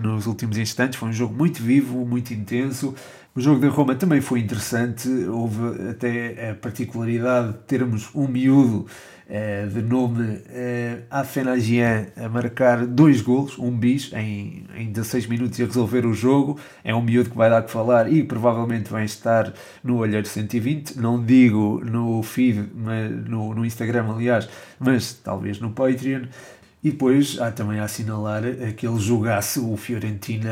nos 0.03 0.27
últimos 0.27 0.59
instantes. 0.59 0.99
Foi 0.99 1.09
um 1.09 1.13
jogo 1.13 1.33
muito 1.33 1.63
vivo, 1.63 2.05
muito 2.05 2.35
intenso. 2.35 2.93
O 3.37 3.41
jogo 3.41 3.61
da 3.61 3.69
Roma 3.69 3.97
também 3.97 4.21
foi 4.21 4.39
interessante, 4.39 5.09
houve 5.09 5.91
até 5.91 6.51
a 6.51 6.55
particularidade 6.55 7.49
de 7.49 7.59
termos 7.65 8.09
um 8.15 8.29
miúdo 8.29 8.87
eh, 9.29 9.67
de 9.67 9.83
nome 9.83 10.43
eh, 10.51 10.99
Afenagian 11.11 12.07
a 12.15 12.29
marcar 12.29 12.87
dois 12.87 13.21
golos, 13.23 13.59
um 13.59 13.71
bis 13.71 14.13
em, 14.13 14.67
em 14.77 14.93
16 14.93 15.27
minutos 15.27 15.59
e 15.59 15.65
a 15.65 15.67
resolver 15.67 16.07
o 16.07 16.15
jogo. 16.15 16.61
É 16.85 16.95
um 16.95 17.03
miúdo 17.03 17.31
que 17.31 17.37
vai 17.37 17.51
dar 17.51 17.63
que 17.63 17.73
falar 17.73 18.13
e 18.13 18.23
provavelmente 18.23 18.89
vai 18.89 19.05
estar 19.05 19.53
no 19.83 19.97
Olheiro 19.97 20.29
120. 20.29 21.01
Não 21.01 21.21
digo 21.21 21.83
no 21.85 22.23
feed, 22.23 22.69
mas 22.73 23.11
no, 23.11 23.53
no 23.53 23.65
Instagram, 23.65 24.13
aliás, 24.13 24.49
mas 24.79 25.15
talvez 25.15 25.59
no 25.59 25.71
Patreon. 25.71 26.27
E 26.85 26.91
depois 26.91 27.41
há 27.41 27.51
também 27.51 27.81
a 27.81 27.85
assinalar 27.85 28.43
aquele 28.45 28.99
jogaço, 28.99 29.73
o 29.73 29.75
Fiorentina 29.75 30.51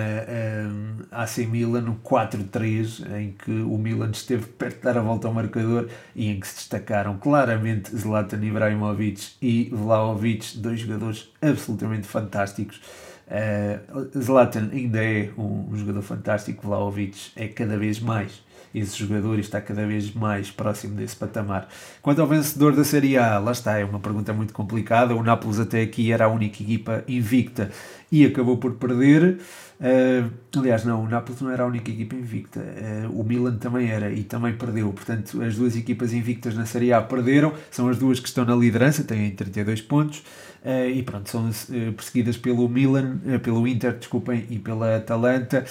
um, 0.67 1.05
AC 1.11 1.41
Milan 1.47 1.83
no 1.83 1.97
4-3, 1.97 3.19
em 3.19 3.33
que 3.33 3.51
o 3.51 3.77
Milan 3.77 4.13
esteve 4.13 4.47
perto 4.47 4.79
de 4.79 4.83
dar 4.83 4.97
a 4.97 5.03
volta 5.03 5.29
ao 5.29 5.35
marcador 5.35 5.91
e 6.17 6.31
em 6.31 6.41
que 6.41 6.49
se 6.49 6.55
destacaram 6.55 7.19
claramente 7.19 7.95
Zlatan 7.95 8.43
Ibrahimovic 8.43 9.33
e 9.43 9.69
Vlaovic, 9.75 10.57
dois 10.57 10.81
jogadores 10.81 11.31
absolutamente 11.43 12.07
fantásticos. 12.07 12.81
Uh, 13.29 14.19
Zlatan 14.19 14.71
ainda 14.73 15.05
é 15.05 15.29
um, 15.37 15.69
um 15.71 15.77
jogador 15.77 16.01
fantástico, 16.01 16.67
Vlaovic 16.67 17.31
é 17.37 17.47
cada 17.47 17.77
vez 17.77 18.01
mais 18.01 18.43
esse 18.75 18.99
jogador 18.99 19.39
e 19.39 19.41
está 19.41 19.61
cada 19.61 19.87
vez 19.87 20.13
mais 20.15 20.51
próximo 20.51 20.95
desse 20.95 21.17
patamar. 21.17 21.69
Quanto 22.01 22.21
ao 22.21 22.27
vencedor 22.27 22.75
da 22.75 22.85
Série 22.85 23.17
A, 23.17 23.39
lá 23.39 23.53
está, 23.53 23.79
é 23.79 23.85
uma 23.85 24.01
pergunta 24.01 24.33
muito 24.33 24.53
complicada. 24.53 25.15
O 25.15 25.23
Nápoles 25.23 25.59
até 25.59 25.83
aqui 25.83 26.13
era 26.13 26.25
a 26.25 26.29
única 26.29 26.63
equipa 26.63 27.05
invicta 27.07 27.71
e 28.11 28.25
acabou 28.27 28.59
por 28.59 28.75
perder. 28.75 29.39
Uh, 29.83 30.31
aliás, 30.57 30.85
não, 30.85 31.03
o 31.03 31.09
Nápoles 31.09 31.41
não 31.41 31.51
era 31.51 31.65
a 31.65 31.67
única 31.67 31.91
equipa 31.91 32.15
invicta, 32.15 32.61
uh, 32.61 33.21
o 33.21 33.25
Milan 33.25 33.57
também 33.57 33.91
era 33.91 34.13
e 34.13 34.23
também 34.23 34.53
perdeu. 34.53 34.93
Portanto, 34.93 35.43
as 35.43 35.57
duas 35.57 35.75
equipas 35.75 36.13
invictas 36.13 36.55
na 36.55 36.65
Série 36.65 36.93
A 36.93 37.03
perderam, 37.03 37.53
são 37.69 37.89
as 37.89 37.99
duas 37.99 38.21
que 38.21 38.29
estão 38.29 38.45
na 38.45 38.55
liderança, 38.55 39.03
têm 39.03 39.31
32 39.33 39.81
pontos. 39.81 40.23
Uh, 40.65 40.89
e 40.95 41.03
pronto, 41.03 41.29
são 41.29 41.51
perseguidas 41.97 42.37
pelo 42.37 42.69
Milan, 42.69 43.19
pelo 43.43 43.67
Inter, 43.67 43.99
desculpem, 43.99 44.47
e 44.49 44.61
pela 44.61 44.99
Atalanta. 44.99 45.65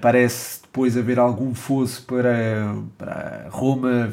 parece 0.00 0.60
depois 0.76 0.94
haver 0.94 1.18
algum 1.18 1.54
fosso 1.54 2.02
para, 2.02 2.76
para 2.98 3.46
Roma, 3.48 4.12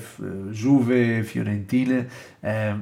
Juve, 0.50 1.22
Fiorentina. 1.26 2.08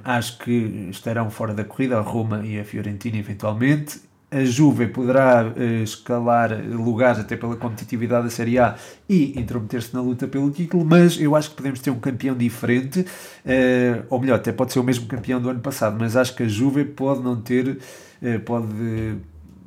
acho 0.04 0.38
que 0.38 0.88
estarão 0.92 1.32
fora 1.32 1.52
da 1.52 1.64
corrida, 1.64 1.98
a 1.98 2.02
Roma 2.02 2.46
e 2.46 2.60
a 2.60 2.64
Fiorentina, 2.64 3.18
eventualmente 3.18 4.00
a 4.30 4.46
Juve 4.46 4.88
poderá 4.88 5.46
uh, 5.46 5.84
escalar 5.84 6.52
lugares 6.70 7.20
até 7.20 7.36
pela 7.36 7.58
competitividade 7.58 8.26
da 8.26 8.30
Série 8.30 8.58
A 8.60 8.78
e 9.10 9.38
intrometer-se 9.38 9.94
na 9.94 10.02
luta 10.02 10.26
pelo 10.26 10.50
título, 10.52 10.86
mas 10.86 11.20
eu 11.20 11.36
acho 11.36 11.50
que 11.50 11.56
podemos 11.58 11.82
ter 11.82 11.92
um 11.92 12.00
campeão 12.00 12.34
diferente, 12.34 13.02
uh, 13.02 14.06
ou 14.10 14.22
melhor, 14.22 14.36
até 14.36 14.54
pode 14.54 14.72
ser 14.72 14.80
o 14.80 14.84
mesmo 14.84 15.06
campeão 15.06 15.42
do 15.42 15.50
ano 15.50 15.60
passado, 15.60 15.98
mas 16.00 16.16
acho 16.16 16.34
que 16.34 16.44
a 16.44 16.48
Juve 16.48 16.86
pode 16.86 17.22
não 17.22 17.42
ter, 17.42 17.78
uh, 18.22 18.40
pode 18.46 19.18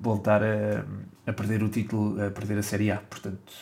voltar 0.01 0.43
a, 0.43 0.83
a, 1.27 1.33
perder 1.33 1.63
o 1.63 1.69
título, 1.69 2.23
a 2.23 2.31
perder 2.31 2.59
a 2.59 2.63
Série 2.63 2.91
A. 2.91 2.97
Portanto, 2.99 3.53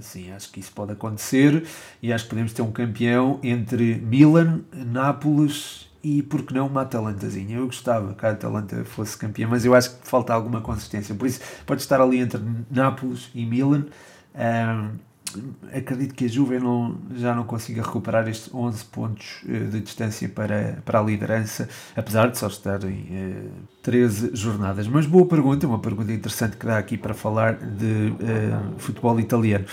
sim, 0.00 0.30
acho 0.32 0.50
que 0.50 0.60
isso 0.60 0.72
pode 0.72 0.92
acontecer 0.92 1.66
e 2.02 2.12
acho 2.12 2.24
que 2.24 2.30
podemos 2.30 2.52
ter 2.52 2.62
um 2.62 2.72
campeão 2.72 3.40
entre 3.42 3.96
Milan, 3.96 4.60
Nápoles 4.72 5.88
e 6.02 6.22
por 6.22 6.42
que 6.42 6.52
não 6.52 6.66
uma 6.66 6.82
Atalantazinha? 6.82 7.56
Eu 7.56 7.66
gostava 7.66 8.12
que 8.12 8.26
a 8.26 8.30
Atalanta 8.30 8.84
fosse 8.84 9.16
campeã, 9.16 9.48
mas 9.48 9.64
eu 9.64 9.74
acho 9.74 9.96
que 9.98 10.06
falta 10.06 10.34
alguma 10.34 10.60
consistência. 10.60 11.14
Por 11.14 11.26
isso, 11.26 11.40
pode 11.64 11.80
estar 11.80 12.00
ali 12.00 12.18
entre 12.18 12.40
Nápoles 12.70 13.30
e 13.34 13.46
Milan. 13.46 13.86
Acredito 15.72 16.14
que 16.14 16.24
a 16.24 16.28
Juve 16.28 16.58
não, 16.58 16.96
já 17.16 17.34
não 17.34 17.44
consiga 17.44 17.82
recuperar 17.82 18.28
estes 18.28 18.52
11 18.52 18.84
pontos 18.86 19.42
uh, 19.44 19.70
de 19.70 19.80
distância 19.80 20.28
para, 20.28 20.78
para 20.84 21.00
a 21.00 21.02
liderança, 21.02 21.68
apesar 21.96 22.30
de 22.30 22.38
só 22.38 22.46
estar 22.46 22.82
em 22.84 23.46
uh, 23.46 23.50
13 23.82 24.30
jornadas. 24.34 24.86
Mas 24.86 25.06
boa 25.06 25.26
pergunta, 25.26 25.66
uma 25.66 25.78
pergunta 25.78 26.12
interessante 26.12 26.56
que 26.56 26.66
dá 26.66 26.78
aqui 26.78 26.96
para 26.96 27.14
falar 27.14 27.54
de 27.54 28.12
uh, 28.12 28.78
futebol 28.78 29.18
italiano 29.20 29.66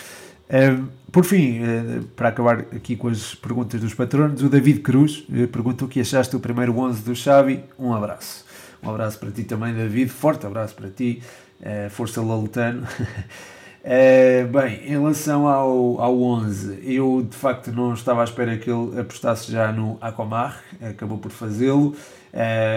por 1.12 1.26
fim, 1.26 1.60
uh, 1.60 2.04
para 2.16 2.30
acabar 2.30 2.60
aqui 2.60 2.96
com 2.96 3.08
as 3.08 3.36
perguntas 3.36 3.80
dos 3.80 3.94
patronos, 3.94 4.44
o 4.44 4.50
David 4.50 4.80
Cruz 4.82 5.26
uh, 5.30 5.48
pergunta 5.48 5.86
o 5.86 5.88
que 5.88 6.00
achaste 6.02 6.34
do 6.34 6.40
primeiro 6.40 6.78
11 6.78 7.04
do 7.04 7.16
Xavi. 7.16 7.64
Um 7.80 7.94
abraço. 7.94 8.46
Um 8.84 8.90
abraço 8.90 9.18
para 9.20 9.32
ti 9.32 9.44
também, 9.44 9.74
David. 9.74 10.10
Forte 10.10 10.46
abraço 10.46 10.76
para 10.76 10.90
ti. 10.90 11.22
Uh, 11.62 11.90
força 11.90 12.22
Lalutano. 13.84 14.52
bem, 14.52 14.86
em 14.86 14.90
relação 14.90 15.48
ao, 15.48 16.02
ao 16.02 16.22
11, 16.22 16.80
eu 16.84 17.26
de 17.30 17.36
facto 17.36 17.72
não 17.72 17.94
estava 17.94 18.22
à 18.22 18.24
espera 18.24 18.58
que 18.58 18.70
ele 18.70 19.00
apostasse 19.00 19.52
já 19.52 19.72
no 19.72 19.98
Acomar, 20.02 20.64
acabou 20.82 21.18
por 21.18 21.32
fazê-lo. 21.32 21.96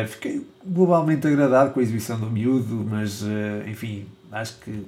fiquei 0.08 0.46
globalmente 0.64 1.26
agradado 1.26 1.72
com 1.72 1.80
a 1.80 1.82
exibição 1.82 2.18
do 2.18 2.30
miúdo, 2.30 2.86
mas 2.88 3.22
enfim, 3.66 4.06
acho 4.32 4.58
que 4.60 4.84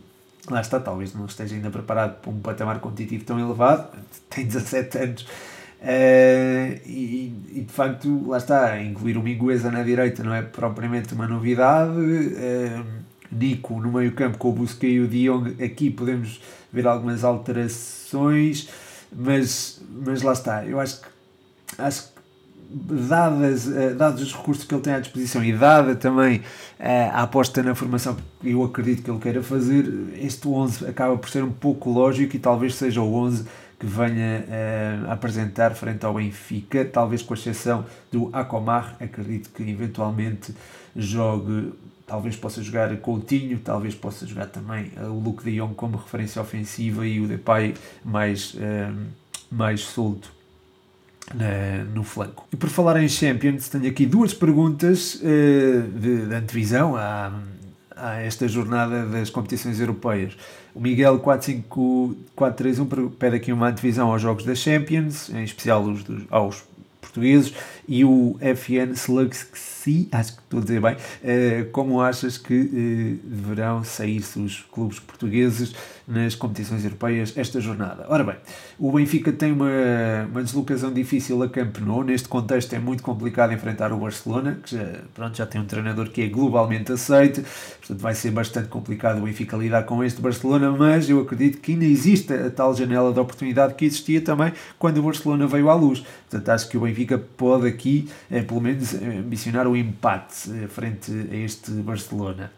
lá 0.50 0.60
está, 0.60 0.78
talvez 0.80 1.14
não 1.14 1.26
esteja 1.26 1.54
ainda 1.54 1.70
preparado 1.70 2.20
para 2.20 2.30
um 2.30 2.40
patamar 2.40 2.78
competitivo 2.80 3.24
tão 3.24 3.38
elevado, 3.38 3.88
tem 4.30 4.46
17 4.46 4.98
anos. 4.98 5.26
Uh, 5.78 6.80
e, 6.86 7.32
e, 7.52 7.60
de 7.60 7.72
facto, 7.72 8.26
lá 8.28 8.38
está, 8.38 8.80
incluir 8.80 9.16
o 9.18 9.22
Mingueza 9.22 9.70
na 9.70 9.82
direita 9.82 10.24
não 10.24 10.34
é 10.34 10.42
propriamente 10.42 11.12
uma 11.14 11.28
novidade. 11.28 11.98
Uh, 11.98 12.95
Nico 13.30 13.80
no 13.80 13.92
meio-campo 13.92 14.38
com 14.38 14.50
o 14.50 14.52
Busquets 14.52 15.12
e 15.12 15.30
o 15.30 15.44
aqui 15.64 15.90
podemos 15.90 16.40
ver 16.72 16.86
algumas 16.86 17.24
alterações, 17.24 18.68
mas, 19.12 19.80
mas 20.04 20.22
lá 20.22 20.32
está. 20.32 20.64
Eu 20.64 20.78
acho 20.80 21.00
que, 21.00 21.08
acho 21.78 22.02
que 22.08 22.16
dadas, 23.08 23.66
uh, 23.66 23.94
dados 23.94 24.22
os 24.22 24.34
recursos 24.34 24.64
que 24.64 24.74
ele 24.74 24.82
tem 24.82 24.94
à 24.94 25.00
disposição 25.00 25.44
e 25.44 25.52
dada 25.52 25.94
também 25.94 26.38
uh, 26.38 26.42
a 27.12 27.22
aposta 27.22 27.62
na 27.62 27.74
formação 27.74 28.16
que 28.40 28.50
eu 28.50 28.62
acredito 28.64 29.02
que 29.02 29.10
ele 29.10 29.20
queira 29.20 29.42
fazer, 29.42 29.84
este 30.16 30.48
11 30.48 30.86
acaba 30.86 31.16
por 31.16 31.28
ser 31.28 31.44
um 31.44 31.52
pouco 31.52 31.90
lógico 31.90 32.36
e 32.36 32.38
talvez 32.38 32.74
seja 32.74 33.00
o 33.00 33.14
11 33.14 33.46
que 33.78 33.86
venha 33.86 34.44
uh, 34.48 35.10
apresentar 35.10 35.74
frente 35.74 36.04
ao 36.04 36.14
Benfica, 36.14 36.84
talvez 36.84 37.22
com 37.22 37.34
exceção 37.34 37.84
do 38.10 38.30
Acomar, 38.32 38.96
acredito 38.98 39.50
que 39.50 39.62
eventualmente 39.62 40.54
jogue, 40.94 41.72
talvez 42.06 42.36
possa 42.36 42.62
jogar 42.62 42.96
Coutinho, 42.98 43.58
talvez 43.58 43.94
possa 43.94 44.26
jogar 44.26 44.46
também 44.46 44.92
o 44.96 45.18
Luke 45.18 45.42
de 45.42 45.56
Jong 45.56 45.74
como 45.74 45.96
referência 45.96 46.40
ofensiva 46.40 47.06
e 47.06 47.20
o 47.20 47.26
Depay 47.26 47.74
mais, 48.04 48.54
mais 49.50 49.80
solto 49.80 50.30
na, 51.34 51.84
no 51.92 52.04
flanco. 52.04 52.46
E 52.52 52.56
por 52.56 52.68
falar 52.68 53.02
em 53.02 53.08
Champions, 53.08 53.68
tenho 53.68 53.88
aqui 53.88 54.06
duas 54.06 54.32
perguntas 54.34 55.16
uh, 55.16 55.18
de, 55.98 56.26
de 56.26 56.34
antevisão 56.34 56.94
a, 56.96 57.32
a 57.96 58.20
esta 58.20 58.46
jornada 58.46 59.06
das 59.06 59.30
competições 59.30 59.80
europeias. 59.80 60.36
O 60.74 60.80
Miguel 60.80 61.18
45431 61.18 63.10
pede 63.10 63.36
aqui 63.36 63.52
uma 63.52 63.68
antevisão 63.68 64.12
aos 64.12 64.20
jogos 64.22 64.44
da 64.44 64.54
Champions, 64.54 65.30
em 65.30 65.42
especial 65.42 65.82
os 65.82 66.04
dos, 66.04 66.24
aos 66.30 66.62
portugueses, 67.00 67.54
e 67.88 68.04
o 68.04 68.36
FN 68.40 68.92
Slugsy, 68.94 70.08
acho 70.12 70.36
que 70.36 70.42
estou 70.42 70.60
a 70.60 70.62
dizer 70.62 70.80
bem, 70.80 70.94
uh, 70.94 71.70
como 71.70 72.00
achas 72.00 72.38
que 72.38 73.20
deverão 73.24 73.84
sair-se 73.84 74.38
os 74.38 74.60
clubes 74.70 74.98
portugueses 74.98 75.74
nas 76.06 76.34
competições 76.34 76.84
europeias 76.84 77.32
esta 77.36 77.60
jornada. 77.60 78.06
Ora 78.08 78.22
bem, 78.22 78.36
o 78.78 78.92
Benfica 78.92 79.32
tem 79.32 79.52
uma, 79.52 79.68
uma 80.30 80.42
deslocação 80.42 80.92
difícil 80.92 81.42
a 81.42 81.48
Camp 81.48 81.78
Nou, 81.78 82.04
neste 82.04 82.28
contexto 82.28 82.72
é 82.74 82.78
muito 82.78 83.02
complicado 83.02 83.52
enfrentar 83.52 83.92
o 83.92 83.98
Barcelona, 83.98 84.58
que 84.62 84.76
já, 84.76 84.84
pronto, 85.14 85.36
já 85.36 85.46
tem 85.46 85.60
um 85.60 85.64
treinador 85.64 86.10
que 86.10 86.22
é 86.22 86.28
globalmente 86.28 86.92
aceito, 86.92 87.42
portanto 87.78 87.98
vai 87.98 88.14
ser 88.14 88.30
bastante 88.30 88.68
complicado 88.68 89.18
o 89.18 89.22
Benfica 89.22 89.56
lidar 89.56 89.82
com 89.82 90.02
este 90.04 90.20
Barcelona, 90.20 90.70
mas 90.70 91.10
eu 91.10 91.20
acredito 91.20 91.58
que 91.58 91.72
ainda 91.72 91.84
existe 91.84 92.32
a 92.32 92.50
tal 92.50 92.74
janela 92.74 93.12
de 93.12 93.18
oportunidade 93.18 93.74
que 93.74 93.84
existia 93.84 94.20
também 94.20 94.52
quando 94.78 94.98
o 94.98 95.02
Barcelona 95.02 95.46
veio 95.46 95.68
à 95.68 95.74
luz. 95.74 96.04
Portanto, 96.30 96.48
acho 96.50 96.68
que 96.68 96.76
o 96.76 96.80
Benfica 96.80 97.18
pode 97.18 97.68
aqui, 97.76 98.08
eh, 98.30 98.42
pelo 98.42 98.60
menos, 98.60 98.94
ambicionar 98.94 99.66
o 99.66 99.76
empate 99.76 100.50
eh, 100.50 100.66
frente 100.68 101.12
a 101.30 101.36
este 101.36 101.70
Barcelona. 101.70 102.50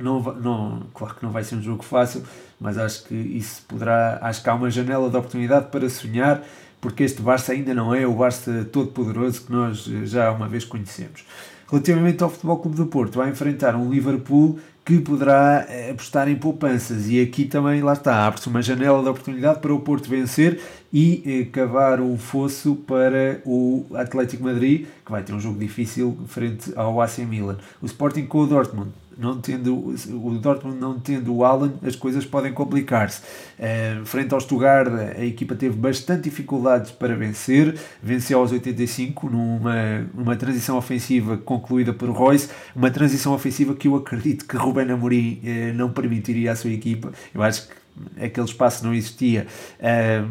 Não, 0.00 0.22
não, 0.22 0.82
claro 0.94 1.16
que 1.16 1.22
não 1.22 1.30
vai 1.30 1.44
ser 1.44 1.56
um 1.56 1.62
jogo 1.62 1.82
fácil, 1.82 2.22
mas 2.58 2.78
acho 2.78 3.04
que 3.04 3.14
isso 3.14 3.62
poderá. 3.68 4.18
Acho 4.22 4.42
que 4.42 4.48
há 4.48 4.54
uma 4.54 4.70
janela 4.70 5.10
de 5.10 5.16
oportunidade 5.16 5.66
para 5.66 5.90
sonhar, 5.90 6.42
porque 6.80 7.02
este 7.02 7.20
Barça 7.20 7.52
ainda 7.52 7.74
não 7.74 7.94
é 7.94 8.06
o 8.06 8.14
Barça 8.14 8.66
todo 8.72 8.92
poderoso 8.92 9.44
que 9.44 9.52
nós 9.52 9.84
já 10.04 10.30
uma 10.32 10.48
vez 10.48 10.64
conhecemos. 10.64 11.26
Relativamente 11.70 12.22
ao 12.22 12.30
Futebol 12.30 12.58
Clube 12.58 12.76
do 12.76 12.86
Porto, 12.86 13.16
vai 13.16 13.28
enfrentar 13.28 13.74
um 13.74 13.90
Liverpool 13.90 14.58
que 14.84 14.98
poderá 14.98 15.64
eh, 15.68 15.90
apostar 15.92 16.28
em 16.28 16.36
poupanças 16.36 17.08
e 17.08 17.20
aqui 17.20 17.46
também, 17.46 17.82
lá 17.82 17.94
está, 17.94 18.26
abre-se 18.26 18.48
uma 18.48 18.60
janela 18.60 19.02
de 19.02 19.08
oportunidade 19.08 19.60
para 19.60 19.72
o 19.72 19.80
Porto 19.80 20.10
vencer 20.10 20.60
e 20.92 21.22
eh, 21.24 21.44
cavar 21.50 22.00
o 22.00 22.18
fosso 22.18 22.76
para 22.76 23.40
o 23.46 23.86
Atlético 23.94 24.44
Madrid, 24.44 24.86
que 25.04 25.10
vai 25.10 25.22
ter 25.22 25.32
um 25.32 25.40
jogo 25.40 25.58
difícil 25.58 26.18
frente 26.26 26.70
ao 26.76 27.00
AC 27.00 27.18
Milan. 27.20 27.56
O 27.80 27.86
Sporting 27.86 28.26
com 28.26 28.40
o 28.40 28.46
Dortmund 28.46 28.90
não 29.16 29.40
tendo 29.40 29.74
o 29.76 30.38
Dortmund 30.38 30.78
não 30.78 30.98
tendo 30.98 31.34
o 31.34 31.44
Alan, 31.44 31.74
as 31.82 31.96
coisas 31.96 32.24
podem 32.24 32.52
complicar-se. 32.52 33.22
Uh, 33.58 34.04
frente 34.04 34.32
ao 34.34 34.40
Stuttgart, 34.40 34.88
a 35.16 35.24
equipa 35.24 35.54
teve 35.54 35.76
bastante 35.76 36.24
dificuldades 36.24 36.90
para 36.90 37.14
vencer, 37.14 37.78
venceu 38.02 38.38
aos 38.38 38.52
85 38.52 39.30
numa, 39.30 40.06
numa 40.14 40.36
transição 40.36 40.76
ofensiva 40.76 41.36
concluída 41.36 41.92
por 41.92 42.10
Royce, 42.10 42.48
uma 42.74 42.90
transição 42.90 43.34
ofensiva 43.34 43.74
que 43.74 43.88
eu 43.88 43.96
acredito 43.96 44.44
que 44.46 44.56
Ruben 44.56 44.90
Amorim 44.90 45.40
uh, 45.42 45.74
não 45.74 45.90
permitiria 45.90 46.52
à 46.52 46.56
sua 46.56 46.70
equipa. 46.70 47.12
Eu 47.34 47.42
acho 47.42 47.68
que 47.68 48.24
aquele 48.24 48.46
espaço 48.46 48.84
não 48.84 48.94
existia 48.94 49.46
uh, 49.80 50.30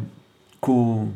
com 0.60 1.08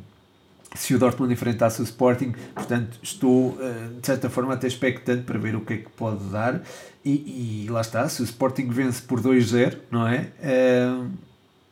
se 0.74 0.94
o 0.94 0.98
Dortmund 0.98 1.32
enfrentasse 1.32 1.80
o 1.80 1.84
Sporting, 1.84 2.34
portanto 2.54 2.98
estou 3.02 3.58
de 4.00 4.06
certa 4.06 4.28
forma 4.28 4.54
até 4.54 4.66
expectante 4.66 5.22
para 5.22 5.38
ver 5.38 5.56
o 5.56 5.62
que 5.62 5.72
é 5.72 5.76
que 5.78 5.90
pode 5.90 6.22
dar 6.24 6.62
e, 7.08 7.64
e 7.64 7.70
lá 7.70 7.80
está, 7.80 8.08
se 8.08 8.20
o 8.20 8.24
Sporting 8.24 8.68
vence 8.68 9.00
por 9.00 9.20
2-0, 9.20 9.78
não 9.90 10.06
é? 10.06 10.30
Uh, 10.40 11.10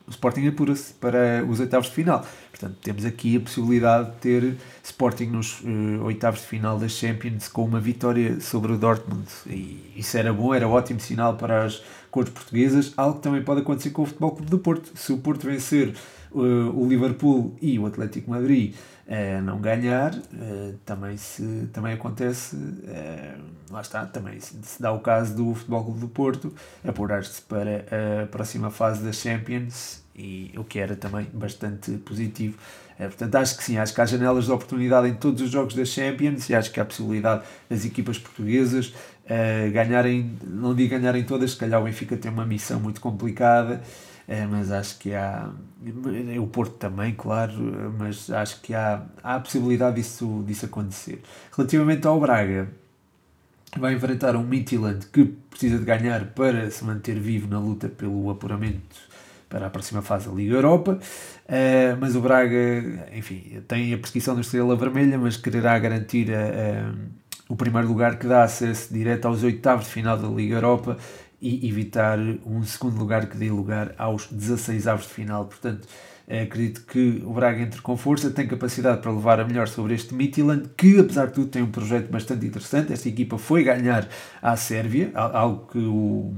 o 0.07 0.11
Sporting 0.11 0.47
apura-se 0.47 0.95
para 0.95 1.45
os 1.47 1.61
oitavos 1.61 1.89
de 1.89 1.95
final. 1.95 2.25
Portanto, 2.51 2.77
temos 2.81 3.05
aqui 3.05 3.37
a 3.37 3.41
possibilidade 3.41 4.13
de 4.13 4.17
ter 4.17 4.57
Sporting 4.83 5.27
nos 5.27 5.61
uh, 5.61 6.05
oitavos 6.05 6.41
de 6.41 6.47
final 6.47 6.79
das 6.79 6.93
Champions 6.93 7.49
com 7.49 7.65
uma 7.65 7.81
vitória 7.81 8.41
sobre 8.41 8.73
o 8.73 8.79
Dortmund. 8.79 9.27
E 9.47 9.93
isso 9.97 10.17
era 10.17 10.33
bom, 10.33 10.55
era 10.55 10.67
ótimo 10.67 11.01
sinal 11.01 11.37
para 11.37 11.65
as 11.65 11.83
cores 12.11 12.31
portuguesas. 12.31 12.95
Algo 12.97 13.17
que 13.17 13.23
também 13.23 13.43
pode 13.43 13.61
acontecer 13.61 13.91
com 13.91 14.03
o 14.03 14.07
Futebol 14.07 14.31
Clube 14.31 14.51
do 14.51 14.59
Porto. 14.59 14.93
Se 14.95 15.13
o 15.13 15.19
Porto 15.19 15.47
vencer 15.47 15.93
o 16.41 16.87
Liverpool 16.87 17.57
e 17.61 17.79
o 17.79 17.87
Atlético 17.87 18.31
Madrid 18.31 18.75
uh, 19.07 19.43
não 19.43 19.59
ganhar, 19.59 20.15
uh, 20.15 20.75
também, 20.85 21.17
se, 21.17 21.69
também 21.73 21.95
acontece, 21.95 22.57
lá 23.71 23.81
está, 23.81 24.05
também 24.07 24.39
se, 24.41 24.55
se, 24.63 24.81
dá 24.81 24.93
o 24.93 25.01
caso 25.01 25.35
do 25.35 25.55
Futebol 25.55 25.85
Clube 25.85 26.01
do 26.01 26.09
Porto, 26.09 26.55
apurar-se 26.87 27.41
para 27.43 27.87
a 28.23 28.27
próxima 28.27 28.71
fase 28.71 29.03
da 29.03 29.13
Champions, 29.13 30.05
e 30.15 30.53
o 30.57 30.65
que 30.65 30.79
era 30.79 30.97
também 30.97 31.27
bastante 31.33 31.93
positivo. 31.99 32.57
portanto, 32.97 33.35
acho 33.35 33.57
que 33.57 33.65
sim, 33.65 33.77
acho 33.77 33.95
que 33.95 34.01
há 34.01 34.07
janelas 34.07 34.47
de 34.47 34.53
oportunidade 34.53 35.09
em 35.09 35.15
todos 35.15 35.43
os 35.43 35.51
jogos 35.51 35.75
da 35.75 35.85
Champions 35.85 36.49
e 36.49 36.55
acho 36.55 36.73
que 36.73 36.81
há 36.81 36.83
a 36.83 36.87
possibilidade 36.87 37.43
das 37.69 37.85
equipas 37.85 38.19
portuguesas 38.19 38.95
ganharem, 39.73 40.39
não 40.43 40.75
digo 40.75 40.91
ganharem 40.91 41.25
todas, 41.25 41.51
se 41.51 41.57
calhar 41.59 41.81
o 41.81 41.85
Benfica 41.85 42.17
tem 42.17 42.31
uma 42.31 42.47
missão 42.47 42.81
muito 42.81 42.99
complicada, 42.99 43.83
é, 44.29 44.45
mas 44.47 44.73
acho 44.73 44.99
que 44.99 45.15
há. 45.15 45.51
O 46.41 46.47
Porto 46.49 46.75
também, 46.75 47.15
claro, 47.15 47.95
mas 47.97 48.29
acho 48.31 48.61
que 48.61 48.75
há, 48.75 49.03
há 49.23 49.37
a 49.37 49.41
possibilidade 49.41 49.97
disso, 49.97 50.43
disso 50.47 50.67
acontecer. 50.67 51.23
Relativamente 51.57 52.07
ao 52.07 52.19
Braga, 52.19 52.69
vai 53.79 53.95
enfrentar 53.95 54.35
um 54.35 54.43
Midtjylland 54.43 55.07
que 55.07 55.25
precisa 55.25 55.79
de 55.79 55.85
ganhar 55.85 56.27
para 56.27 56.71
se 56.71 56.85
manter 56.85 57.21
vivo 57.21 57.47
na 57.49 57.61
luta 57.61 57.89
pelo 57.89 58.29
apuramento 58.31 58.97
para 59.49 59.69
a 59.69 59.71
próxima 59.71 60.03
fase 60.03 60.29
da 60.29 60.35
Liga 60.35 60.55
Europa. 60.55 60.99
Uh, 61.45 61.97
mas 62.01 62.17
o 62.17 62.21
Braga, 62.21 63.09
enfim, 63.15 63.63
tem 63.69 63.95
a 63.95 63.99
prescrição 63.99 64.35
da 64.35 64.41
Estrela 64.41 64.75
Vermelha, 64.75 65.17
mas 65.19 65.37
quererá 65.37 65.79
garantir 65.79 66.35
a, 66.35 66.41
a, 66.41 66.95
o 67.49 67.55
primeiro 67.55 67.87
lugar 67.87 68.19
que 68.19 68.27
dá 68.27 68.43
acesso 68.43 68.93
direto 68.93 69.27
aos 69.27 69.45
oitavos 69.45 69.87
de 69.87 69.93
final 69.93 70.19
da 70.19 70.27
Liga 70.27 70.57
Europa 70.57 70.99
e 71.41 71.69
evitar 71.69 72.19
um 72.45 72.63
segundo 72.65 72.99
lugar 72.99 73.27
que 73.27 73.37
dê 73.37 73.51
lugar 73.51 73.95
aos 73.99 74.27
16 74.27 74.87
avos 74.87 75.07
de 75.07 75.13
final. 75.13 75.45
Portanto, 75.45 75.87
eh, 76.27 76.43
acredito 76.43 76.83
que 76.87 77.23
o 77.25 77.33
Braga 77.33 77.61
entre 77.63 77.81
com 77.81 77.97
força, 77.97 78.31
tem 78.31 78.47
capacidade 78.47 79.01
para 79.01 79.13
levar 79.13 79.39
a 79.41 79.45
melhor 79.45 79.69
sobre 79.69 79.95
este 79.95 80.15
Midtjylland, 80.15 80.71
que 80.77 80.99
apesar 80.99 81.27
de 81.27 81.35
tudo 81.35 81.49
tem 81.49 81.63
um 81.63 81.71
projeto 81.71 82.11
bastante 82.11 82.47
interessante. 82.47 82.93
Esta 82.93 83.09
equipa 83.09 83.39
foi 83.39 83.65
ganhar 83.65 84.09
à 84.41 84.57
Sérvia, 84.57 85.13
algo 85.15 85.67
que 85.67 85.79
o 85.79 86.35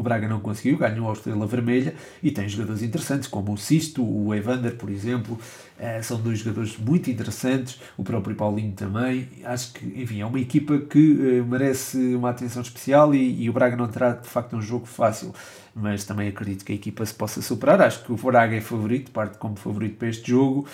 o 0.00 0.02
Braga 0.02 0.26
não 0.26 0.40
conseguiu, 0.40 0.78
ganhou 0.78 1.10
a 1.10 1.12
Estrela 1.12 1.46
Vermelha 1.46 1.94
e 2.22 2.30
tem 2.30 2.48
jogadores 2.48 2.82
interessantes 2.82 3.28
como 3.28 3.52
o 3.52 3.58
Sisto, 3.58 4.02
o 4.02 4.34
Evander, 4.34 4.74
por 4.76 4.90
exemplo. 4.90 5.38
Uh, 5.78 6.02
são 6.02 6.20
dois 6.20 6.38
jogadores 6.38 6.76
muito 6.78 7.10
interessantes, 7.10 7.80
o 7.96 8.02
próprio 8.02 8.34
Paulinho 8.34 8.72
também. 8.72 9.28
Acho 9.44 9.74
que, 9.74 9.84
enfim, 10.00 10.20
é 10.20 10.26
uma 10.26 10.40
equipa 10.40 10.78
que 10.78 11.40
uh, 11.40 11.46
merece 11.46 12.14
uma 12.14 12.30
atenção 12.30 12.62
especial 12.62 13.14
e, 13.14 13.42
e, 13.42 13.50
o 13.50 13.52
Braga 13.52 13.76
não 13.76 13.88
terá 13.88 14.12
de 14.12 14.28
facto 14.28 14.56
um 14.56 14.62
jogo 14.62 14.86
fácil, 14.86 15.34
mas 15.74 16.04
também 16.04 16.28
acredito 16.28 16.64
que 16.64 16.72
a 16.72 16.74
equipa 16.74 17.04
se 17.04 17.14
possa 17.14 17.42
superar. 17.42 17.82
Acho 17.82 18.02
que 18.02 18.12
o 18.12 18.16
Braga 18.16 18.56
é 18.56 18.60
favorito, 18.60 19.10
parte 19.10 19.36
como 19.36 19.56
favorito 19.56 19.96
para 19.96 20.08
este 20.08 20.30
jogo 20.30 20.66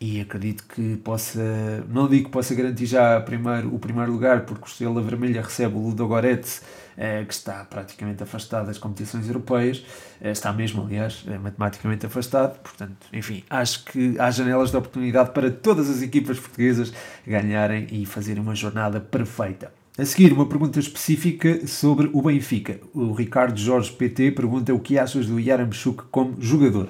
e 0.00 0.18
acredito 0.18 0.64
que 0.64 0.96
possa, 0.96 1.84
não 1.90 2.08
digo 2.08 2.24
que 2.24 2.30
possa 2.30 2.54
garantir 2.54 2.86
já 2.86 3.20
primeiro, 3.20 3.74
o 3.74 3.78
primeiro 3.78 4.10
lugar, 4.10 4.46
porque 4.46 4.64
o 4.64 4.66
Estrela 4.66 5.02
Vermelha 5.02 5.42
recebe 5.42 5.76
o 5.76 5.78
Ludogorets 5.78 6.62
eh, 6.89 6.89
que 7.26 7.32
está 7.32 7.64
praticamente 7.64 8.22
afastado 8.22 8.66
das 8.66 8.76
competições 8.76 9.26
europeias, 9.26 9.82
eh, 10.20 10.30
está 10.30 10.52
mesmo, 10.52 10.84
aliás, 10.84 11.24
é 11.26 11.38
matematicamente 11.38 12.04
afastado. 12.04 12.58
Portanto, 12.58 13.06
enfim, 13.12 13.42
acho 13.48 13.84
que 13.86 14.16
há 14.18 14.30
janelas 14.30 14.70
de 14.70 14.76
oportunidade 14.76 15.30
para 15.30 15.50
todas 15.50 15.88
as 15.88 16.02
equipas 16.02 16.38
portuguesas 16.38 16.92
ganharem 17.26 17.86
e 17.90 18.04
fazerem 18.04 18.42
uma 18.42 18.54
jornada 18.54 19.00
perfeita. 19.00 19.72
A 19.98 20.04
seguir, 20.04 20.32
uma 20.32 20.46
pergunta 20.46 20.78
específica 20.78 21.66
sobre 21.66 22.10
o 22.12 22.22
Benfica. 22.22 22.78
O 22.94 23.12
Ricardo 23.12 23.58
Jorge 23.58 23.90
PT 23.92 24.32
pergunta 24.32 24.72
o 24.72 24.80
que 24.80 24.98
achas 24.98 25.26
do 25.26 25.40
Yaramchuk 25.40 26.04
como 26.10 26.40
jogador. 26.40 26.88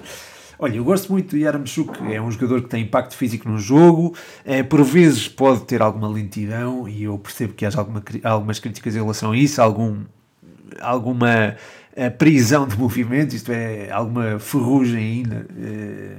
Olha, 0.63 0.77
eu 0.77 0.85
gosto 0.85 1.11
muito 1.11 1.31
do 1.31 1.39
Yaramchuk, 1.39 2.13
é 2.13 2.21
um 2.21 2.31
jogador 2.31 2.61
que 2.61 2.69
tem 2.69 2.83
impacto 2.83 3.17
físico 3.17 3.49
no 3.49 3.59
jogo, 3.59 4.15
é, 4.45 4.63
por 4.63 4.85
vezes 4.85 5.27
pode 5.27 5.63
ter 5.63 5.81
alguma 5.81 6.07
lentidão 6.07 6.87
e 6.87 7.05
eu 7.05 7.19
percebo 7.19 7.55
que 7.55 7.65
há 7.65 7.71
alguma, 7.75 8.03
algumas 8.23 8.59
críticas 8.59 8.95
em 8.95 8.99
relação 8.99 9.33
a 9.33 9.37
isso, 9.39 9.63
algum, 9.63 10.05
alguma 10.79 11.57
eh, 11.97 12.11
prisão 12.11 12.69
de 12.69 12.77
movimento, 12.77 13.35
isto 13.35 13.51
é, 13.51 13.91
alguma 13.91 14.39
ferrugem 14.39 14.99
ainda 14.99 15.47
eh, 15.59 16.17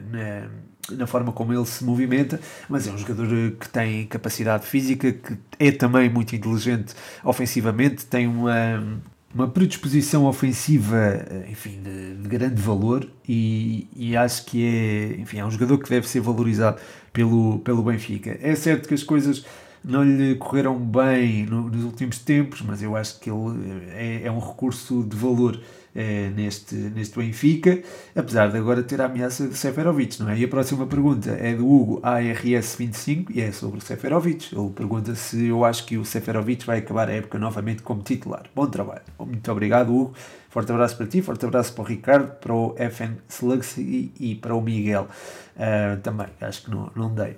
na, 0.89 0.97
na 0.97 1.05
forma 1.05 1.31
como 1.31 1.53
ele 1.53 1.65
se 1.67 1.83
movimenta, 1.83 2.39
mas 2.67 2.87
é 2.87 2.91
um 2.91 2.97
jogador 2.97 3.27
que 3.59 3.69
tem 3.69 4.07
capacidade 4.07 4.65
física, 4.65 5.11
que 5.11 5.37
é 5.59 5.71
também 5.71 6.09
muito 6.09 6.35
inteligente 6.35 6.95
ofensivamente, 7.23 8.07
tem 8.07 8.25
uma, 8.25 8.99
uma 9.33 9.47
predisposição 9.47 10.25
ofensiva, 10.25 11.25
enfim, 11.49 11.79
de, 11.81 12.15
de 12.15 12.27
grande 12.27 12.61
valor 12.61 13.07
e, 13.27 13.87
e, 13.95 14.15
acho 14.17 14.45
que 14.45 14.65
é, 14.65 15.21
enfim, 15.21 15.39
é 15.39 15.45
um 15.45 15.51
jogador 15.51 15.77
que 15.77 15.89
deve 15.89 16.07
ser 16.07 16.19
valorizado 16.19 16.79
pelo, 17.13 17.59
pelo 17.59 17.81
Benfica. 17.81 18.37
É 18.41 18.55
certo 18.55 18.87
que 18.87 18.93
as 18.93 19.03
coisas 19.03 19.45
não 19.83 20.03
lhe 20.03 20.35
correram 20.35 20.77
bem 20.77 21.45
no, 21.45 21.69
nos 21.69 21.83
últimos 21.83 22.19
tempos, 22.19 22.61
mas 22.61 22.83
eu 22.83 22.95
acho 22.95 23.19
que 23.19 23.29
ele 23.29 23.89
é, 23.91 24.23
é 24.25 24.31
um 24.31 24.39
recurso 24.39 25.03
de 25.03 25.15
valor 25.15 25.59
é, 25.95 26.29
neste, 26.29 26.75
neste 26.75 27.17
Benfica, 27.17 27.81
apesar 28.15 28.49
de 28.49 28.57
agora 28.57 28.81
ter 28.81 29.01
a 29.01 29.05
ameaça 29.05 29.47
de 29.47 29.55
Seferovic, 29.55 30.21
não 30.21 30.29
é? 30.29 30.37
E 30.37 30.45
a 30.45 30.47
próxima 30.47 30.85
pergunta 30.87 31.31
é 31.31 31.53
do 31.53 31.69
Hugo 31.69 32.01
ARS25 32.01 33.27
e 33.29 33.41
é 33.41 33.51
sobre 33.51 33.79
o 33.79 33.81
Seferovic. 33.81 34.55
Ele 34.55 34.69
pergunta 34.69 35.13
se 35.15 35.47
eu 35.47 35.65
acho 35.65 35.85
que 35.85 35.97
o 35.97 36.05
Seferovic 36.05 36.65
vai 36.65 36.79
acabar 36.79 37.09
a 37.09 37.13
época 37.13 37.37
novamente 37.37 37.81
como 37.81 38.01
titular. 38.01 38.43
Bom 38.55 38.67
trabalho. 38.67 39.01
Muito 39.19 39.51
obrigado, 39.51 39.93
Hugo. 39.93 40.13
Forte 40.49 40.71
abraço 40.71 40.97
para 40.97 41.07
ti, 41.07 41.21
forte 41.21 41.45
abraço 41.45 41.73
para 41.73 41.81
o 41.81 41.85
Ricardo, 41.85 42.31
para 42.35 42.53
o 42.53 42.75
FN 42.75 43.15
Slugs 43.29 43.77
e, 43.77 44.11
e 44.19 44.35
para 44.35 44.53
o 44.53 44.61
Miguel 44.61 45.07
uh, 45.55 45.99
também. 46.01 46.27
Acho 46.41 46.63
que 46.63 46.71
não, 46.71 46.91
não 46.95 47.13
dei. 47.13 47.37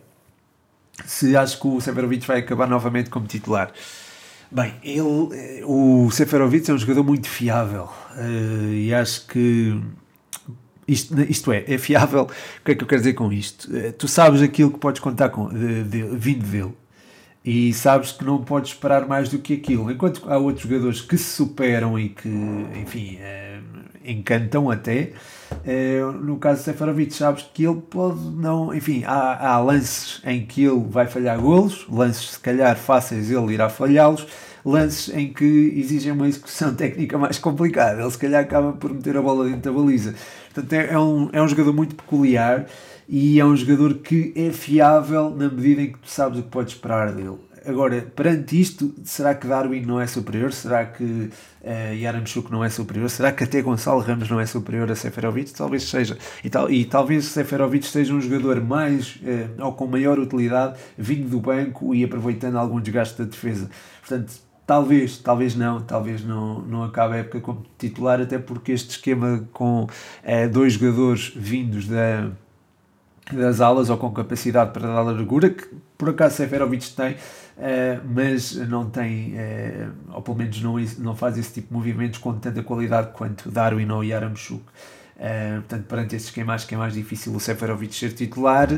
Se 1.06 1.36
acho 1.36 1.60
que 1.60 1.68
o 1.68 1.82
Seferovic 1.82 2.26
vai 2.26 2.40
acabar 2.40 2.68
novamente 2.68 3.10
como 3.10 3.28
titular. 3.28 3.72
Bem, 4.54 4.76
ele, 4.84 5.30
eh, 5.34 5.64
o 5.66 6.12
Seferovic 6.12 6.70
é 6.70 6.74
um 6.76 6.78
jogador 6.78 7.04
muito 7.04 7.28
fiável 7.28 7.90
uh, 8.16 8.72
e 8.72 8.94
acho 8.94 9.26
que 9.26 9.82
isto, 10.88 11.20
isto 11.22 11.52
é, 11.52 11.64
é 11.68 11.76
fiável. 11.80 12.26
O 12.26 12.64
que 12.64 12.74
é 12.74 12.76
que 12.76 12.84
eu 12.84 12.88
quero 12.88 13.02
dizer 13.02 13.14
com 13.14 13.34
isto? 13.34 13.68
Uh, 13.76 13.92
tu 13.94 14.08
sabes 14.08 14.44
aquilo 14.44 14.70
que 14.70 14.78
podes 14.78 15.02
contar 15.02 15.30
com, 15.30 15.50
de, 15.50 15.84
de, 15.86 16.04
vindo 16.04 16.46
dele 16.46 16.72
e 17.44 17.74
sabes 17.74 18.12
que 18.12 18.24
não 18.24 18.44
podes 18.44 18.74
esperar 18.74 19.08
mais 19.08 19.28
do 19.28 19.40
que 19.40 19.56
aquilo. 19.56 19.90
Enquanto 19.90 20.22
há 20.32 20.38
outros 20.38 20.68
jogadores 20.68 21.02
que 21.02 21.18
se 21.18 21.34
superam 21.34 21.98
e 21.98 22.10
que, 22.10 22.30
enfim, 22.80 23.18
encantam 24.06 24.70
até. 24.70 25.12
no 26.22 26.38
caso 26.38 26.60
de 26.60 26.66
Seferovic, 26.66 27.14
sabes 27.14 27.48
que 27.54 27.66
ele 27.66 27.82
pode 27.82 28.20
não. 28.20 28.74
Enfim, 28.74 29.04
há, 29.06 29.54
há 29.54 29.60
lances 29.60 30.22
em 30.26 30.46
que 30.46 30.64
ele 30.64 30.86
vai 30.90 31.08
falhar 31.08 31.40
golos, 31.40 31.86
lances 31.90 32.32
se 32.32 32.40
calhar 32.40 32.76
fáceis 32.76 33.32
ele 33.32 33.54
irá 33.54 33.70
falhá-los 33.70 34.28
lances 34.66 35.14
em 35.14 35.34
que 35.34 35.74
exigem 35.76 36.12
uma 36.12 36.28
execução 36.28 36.74
técnica 36.76 37.18
mais 37.18 37.38
complicada. 37.38 38.02
Ele 38.02 38.12
se 38.12 38.18
calhar 38.18 38.44
acaba 38.44 38.74
por 38.74 38.94
meter 38.94 39.18
a 39.18 39.22
bola 39.22 39.46
dentro 39.46 39.62
da 39.62 39.72
baliza. 39.72 40.16
Portanto, 40.54 40.74
é, 40.74 40.94
é 40.94 41.00
um, 41.00 41.30
é 41.34 41.42
um 41.42 41.48
jogador 41.48 41.74
muito 41.74 41.96
peculiar 41.96 42.66
e 43.08 43.40
é 43.40 43.46
um 43.46 43.56
jogador 43.56 43.96
que 43.96 44.34
é 44.36 44.52
fiável 44.52 45.30
na 45.30 45.50
medida 45.50 45.82
em 45.82 45.92
que 45.92 46.00
tu 46.00 46.10
sabes 46.10 46.40
o 46.40 46.44
que 46.44 46.50
podes 46.50 46.74
esperar 46.74 47.12
dele. 47.12 47.38
Agora, 47.66 48.02
perante 48.02 48.60
isto, 48.60 48.94
será 49.06 49.34
que 49.34 49.48
Darwin 49.48 49.82
não 49.86 50.00
é 50.00 50.06
superior? 50.06 50.52
Será 50.52 50.86
que 50.86 51.04
uh, 51.04 51.94
Yaramchuk 51.94 52.52
não 52.52 52.64
é 52.64 52.70
superior? 52.70 53.10
Será 53.10 53.32
que 53.32 53.46
até 53.46 53.62
Gonçalo 53.62 54.02
Ramos 54.02 54.30
não 54.30 54.40
é 54.40 54.46
superior 54.46 54.92
a 54.92 54.96
Seferovic? 54.96 55.54
Talvez 55.54 55.84
seja. 55.84 56.18
E, 56.44 56.50
tal, 56.50 56.70
e 56.70 56.84
talvez 56.84 57.26
Seferovic 57.26 57.86
seja 57.86 58.14
um 58.14 58.20
jogador 58.20 58.62
mais 58.62 59.16
uh, 59.18 59.64
ou 59.64 59.74
com 59.74 59.88
maior 59.88 60.20
utilidade 60.20 60.78
vindo 60.98 61.30
do 61.30 61.40
banco 61.40 61.96
e 61.96 62.04
aproveitando 62.04 62.58
algum 62.58 62.82
desgaste 62.82 63.18
da 63.18 63.26
defesa. 63.26 63.70
Portanto, 64.02 64.34
Talvez, 64.66 65.18
talvez 65.18 65.56
não, 65.58 65.82
talvez 65.82 66.24
não, 66.24 66.62
não 66.62 66.84
acabe 66.84 67.16
a 67.16 67.18
época 67.18 67.42
como 67.42 67.66
titular, 67.78 68.22
até 68.22 68.40
porque 68.40 68.72
este 68.72 68.92
esquema 68.92 69.46
com 69.52 69.88
é, 70.24 70.48
dois 70.48 70.74
jogadores 70.74 71.34
vindos 71.36 71.86
da, 71.86 72.30
das 73.30 73.60
alas 73.60 73.90
ou 73.90 73.98
com 73.98 74.10
capacidade 74.12 74.72
para 74.72 74.88
dar 74.88 75.02
largura, 75.02 75.50
que 75.50 75.68
por 75.98 76.10
acaso 76.10 76.36
Seferovic 76.36 76.90
tem, 76.92 77.18
mas 78.04 78.56
não 78.56 78.90
tem, 78.90 79.34
é, 79.38 79.88
ou 80.12 80.22
pelo 80.22 80.38
menos 80.38 80.62
não, 80.62 80.76
não 81.00 81.16
faz 81.16 81.38
esse 81.38 81.54
tipo 81.54 81.68
de 81.68 81.74
movimentos 81.74 82.20
com 82.20 82.34
tanta 82.34 82.64
qualidade 82.64 83.12
quanto 83.14 83.50
Darwin 83.52 83.90
ou 83.92 84.04
Yaramchuk. 84.04 84.64
É, 85.18 85.56
portanto, 85.56 85.86
perante 85.86 86.16
este 86.16 86.30
esquema, 86.30 86.54
acho 86.54 86.68
que 86.68 86.76
é 86.76 86.78
mais 86.78 86.94
difícil 86.94 87.34
o 87.34 87.40
Seferovic 87.40 87.94
ser 87.94 88.14
titular. 88.14 88.70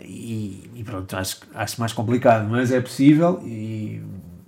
E, 0.00 0.70
e, 0.74 0.84
pronto, 0.84 1.16
acho, 1.16 1.40
acho 1.54 1.80
mais 1.80 1.92
complicado, 1.92 2.48
mas 2.48 2.70
é 2.70 2.80
possível 2.80 3.40
e 3.44 4.02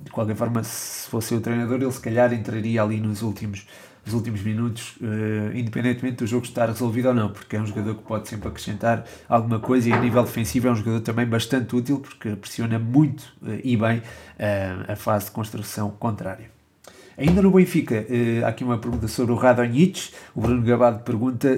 de 0.05 0.11
qualquer 0.11 0.37
forma, 0.37 0.63
se 0.63 1.09
fosse 1.09 1.35
o 1.35 1.41
treinador, 1.41 1.81
ele 1.81 1.91
se 1.91 2.01
calhar 2.01 2.33
entraria 2.33 2.83
ali 2.83 3.01
nos 3.01 3.23
últimos, 3.23 3.67
nos 4.05 4.15
últimos 4.15 4.43
minutos, 4.43 4.97
uh, 5.01 5.57
independentemente 5.57 6.17
do 6.17 6.27
jogo 6.27 6.45
estar 6.45 6.67
resolvido 6.67 7.09
ou 7.09 7.15
não, 7.15 7.31
porque 7.31 7.57
é 7.57 7.61
um 7.61 7.67
jogador 7.67 7.95
que 7.95 8.03
pode 8.03 8.29
sempre 8.29 8.49
acrescentar 8.49 9.05
alguma 9.29 9.59
coisa 9.59 9.89
e 9.89 9.93
a 9.93 9.99
nível 9.99 10.23
defensivo 10.23 10.69
é 10.69 10.71
um 10.71 10.77
jogador 10.77 11.01
também 11.01 11.27
bastante 11.27 11.75
útil 11.75 12.01
porque 12.01 12.37
pressiona 12.37 12.79
muito 12.79 13.23
uh, 13.43 13.59
e 13.63 13.77
bem 13.77 13.99
uh, 13.99 14.93
a 14.93 14.97
fase 14.97 15.27
de 15.27 15.31
construção 15.33 15.91
contrária. 15.91 16.53
Ainda 17.17 17.41
no 17.41 17.53
Benfica, 17.53 18.05
há 18.45 18.49
aqui 18.49 18.65
uma 18.65 18.77
pergunta 18.77 19.07
sobre 19.07 19.33
o 19.33 19.37
Radonjic. 19.37 20.11
O 20.35 20.41
Bruno 20.41 20.63
Gabado 20.63 21.05
pergunta: 21.05 21.49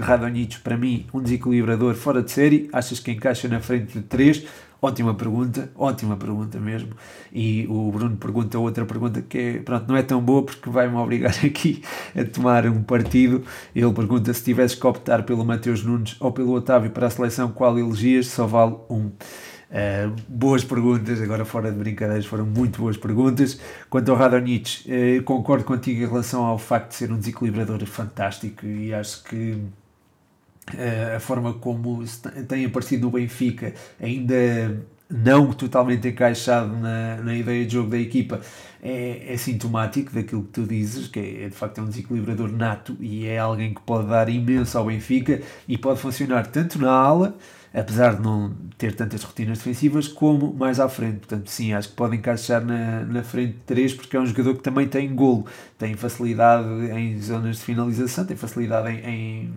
Radonjic, 0.00 0.60
para 0.60 0.76
mim, 0.76 1.04
um 1.12 1.20
desequilibrador 1.20 1.96
fora 1.96 2.22
de 2.22 2.30
série, 2.30 2.70
achas 2.72 3.00
que 3.00 3.10
encaixa 3.10 3.48
na 3.48 3.58
frente 3.58 3.94
de 3.94 4.02
3? 4.02 4.46
Ótima 4.82 5.14
pergunta, 5.14 5.70
ótima 5.76 6.16
pergunta 6.16 6.58
mesmo. 6.58 6.94
E 7.30 7.66
o 7.68 7.90
Bruno 7.92 8.16
pergunta 8.16 8.58
outra 8.58 8.86
pergunta 8.86 9.20
que 9.20 9.38
é, 9.38 9.58
pronto, 9.58 9.86
não 9.86 9.96
é 9.96 10.02
tão 10.02 10.22
boa 10.22 10.42
porque 10.42 10.70
vai-me 10.70 10.96
obrigar 10.96 11.34
aqui 11.44 11.82
a 12.16 12.24
tomar 12.24 12.66
um 12.66 12.82
partido. 12.82 13.44
Ele 13.74 13.92
pergunta 13.92 14.32
se 14.32 14.42
tivesses 14.42 14.78
que 14.78 14.86
optar 14.86 15.22
pelo 15.24 15.44
Mateus 15.44 15.82
Nunes 15.84 16.16
ou 16.18 16.32
pelo 16.32 16.52
Otávio 16.52 16.90
para 16.90 17.08
a 17.08 17.10
seleção, 17.10 17.52
qual 17.52 17.78
elegias? 17.78 18.28
Só 18.28 18.46
vale 18.46 18.76
um. 18.88 19.10
Uh, 19.70 20.12
boas 20.26 20.64
perguntas, 20.64 21.20
agora 21.22 21.44
fora 21.44 21.70
de 21.70 21.78
brincadeiras, 21.78 22.26
foram 22.26 22.44
muito 22.44 22.80
boas 22.80 22.96
perguntas. 22.96 23.60
Quanto 23.88 24.10
ao 24.10 24.16
Radonjic, 24.16 24.90
uh, 24.90 25.22
concordo 25.22 25.64
contigo 25.64 26.02
em 26.02 26.06
relação 26.08 26.44
ao 26.44 26.58
facto 26.58 26.88
de 26.88 26.96
ser 26.96 27.12
um 27.12 27.18
desequilibrador 27.18 27.84
fantástico 27.86 28.66
e 28.66 28.92
acho 28.92 29.22
que 29.24 29.62
uh, 30.76 31.16
a 31.16 31.20
forma 31.20 31.54
como 31.54 32.04
tem 32.48 32.64
aparecido 32.64 33.06
no 33.06 33.10
Benfica, 33.12 33.74
ainda 34.00 34.82
não 35.08 35.52
totalmente 35.52 36.06
encaixado 36.06 36.76
na, 36.76 37.16
na 37.16 37.34
ideia 37.34 37.64
de 37.66 37.72
jogo 37.72 37.90
da 37.90 37.98
equipa, 37.98 38.40
é, 38.82 39.34
é 39.34 39.36
sintomático 39.36 40.12
daquilo 40.14 40.44
que 40.44 40.50
tu 40.50 40.62
dizes, 40.62 41.08
que 41.08 41.18
é, 41.18 41.44
é 41.44 41.48
de 41.48 41.54
facto 41.54 41.78
é 41.78 41.82
um 41.82 41.88
desequilibrador 41.88 42.50
nato 42.52 42.96
e 43.00 43.26
é 43.26 43.38
alguém 43.38 43.74
que 43.74 43.80
pode 43.80 44.08
dar 44.08 44.28
imenso 44.28 44.78
ao 44.78 44.86
Benfica 44.86 45.42
e 45.66 45.76
pode 45.76 45.98
funcionar 46.00 46.46
tanto 46.46 46.78
na 46.78 46.92
ala 46.92 47.36
apesar 47.72 48.16
de 48.16 48.22
não 48.22 48.52
ter 48.76 48.94
tantas 48.94 49.22
rotinas 49.22 49.58
defensivas, 49.58 50.08
como 50.08 50.52
mais 50.52 50.80
à 50.80 50.88
frente. 50.88 51.18
Portanto, 51.18 51.48
sim, 51.48 51.72
acho 51.72 51.90
que 51.90 51.94
pode 51.94 52.16
encaixar 52.16 52.64
na, 52.64 53.04
na 53.04 53.22
frente 53.22 53.52
de 53.54 53.60
3, 53.60 53.94
porque 53.94 54.16
é 54.16 54.20
um 54.20 54.26
jogador 54.26 54.54
que 54.56 54.62
também 54.62 54.88
tem 54.88 55.14
golo, 55.14 55.46
tem 55.78 55.94
facilidade 55.94 56.68
em 56.92 57.20
zonas 57.20 57.58
de 57.58 57.62
finalização, 57.62 58.24
tem 58.24 58.36
facilidade 58.36 58.88
em, 58.90 59.08
em 59.08 59.52